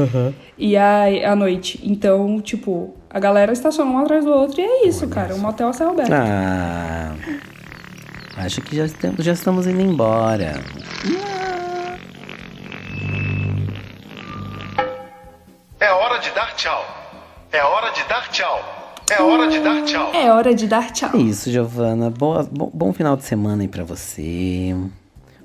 [0.56, 1.80] E aí, à noite.
[1.82, 5.34] Então, tipo, a galera estaciona um atrás do outro e é isso, cara.
[5.34, 6.12] Um motel a céu aberto.
[6.12, 7.16] Ah.
[8.36, 10.62] Acho que já estamos, já estamos indo embora.
[11.52, 11.55] É
[16.26, 16.84] de dar tchau.
[17.52, 18.60] É hora de dar tchau.
[19.08, 20.12] É hora de dar tchau.
[20.12, 21.10] É hora de dar tchau.
[21.14, 22.10] É isso, Giovana.
[22.10, 24.74] Boa, bom, bom final de semana aí pra você.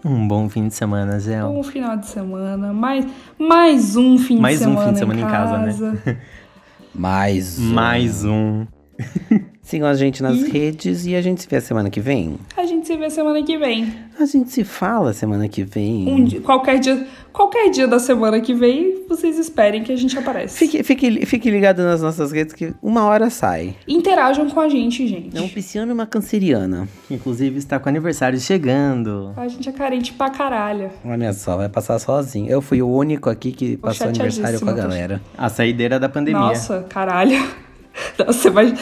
[0.03, 1.45] Um bom fim de semana, Zé.
[1.45, 3.05] Um final de semana, mais,
[3.37, 4.87] mais um fim Mais de um semana.
[4.87, 6.17] fim de semana em casa, né?
[6.95, 7.73] Mais um.
[7.73, 8.65] Mais um.
[9.71, 12.35] Sigam a gente nas redes e a gente se vê semana que vem.
[12.57, 13.93] A gente se vê semana que vem.
[14.19, 16.09] A gente se fala semana que vem.
[16.11, 20.19] Um dia- qualquer, dia, qualquer dia da semana que vem, vocês esperem que a gente
[20.19, 20.57] aparece.
[20.57, 23.73] Fique, fique, fique ligado nas nossas redes que uma hora sai.
[23.87, 25.37] Interajam com a gente, gente.
[25.37, 26.85] É um pisciano e uma canceriana.
[27.07, 29.31] Que inclusive está com aniversário chegando.
[29.37, 30.89] A gente é carente pra caralho.
[31.05, 32.49] Olha só, vai passar sozinho.
[32.51, 35.21] Eu fui o único aqui que passou aniversário com a galera.
[35.37, 36.41] A saideira da pandemia.
[36.41, 37.37] Nossa, caralho.
[38.19, 38.73] Nossa, Você vai,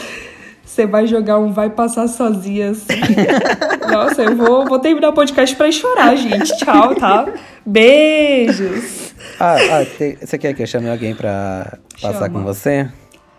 [0.79, 2.87] você vai jogar um vai passar sozinha assim.
[3.91, 6.55] Nossa, eu vou, vou terminar o podcast pra chorar, gente.
[6.57, 7.27] Tchau, tá?
[7.65, 9.13] Beijos.
[9.37, 12.29] Ah, ah, tem- você quer que eu chame alguém pra passar Chama.
[12.39, 12.87] com você?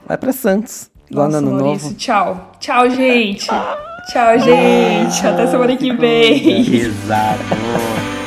[0.07, 0.91] Vai pra Santos.
[1.11, 1.97] Igual no ano Maurício, novo.
[1.99, 2.53] tchau.
[2.61, 3.47] Tchau, gente.
[3.47, 5.27] Tchau, gente.
[5.27, 6.75] Até semana que vem.
[6.77, 8.20] Exato.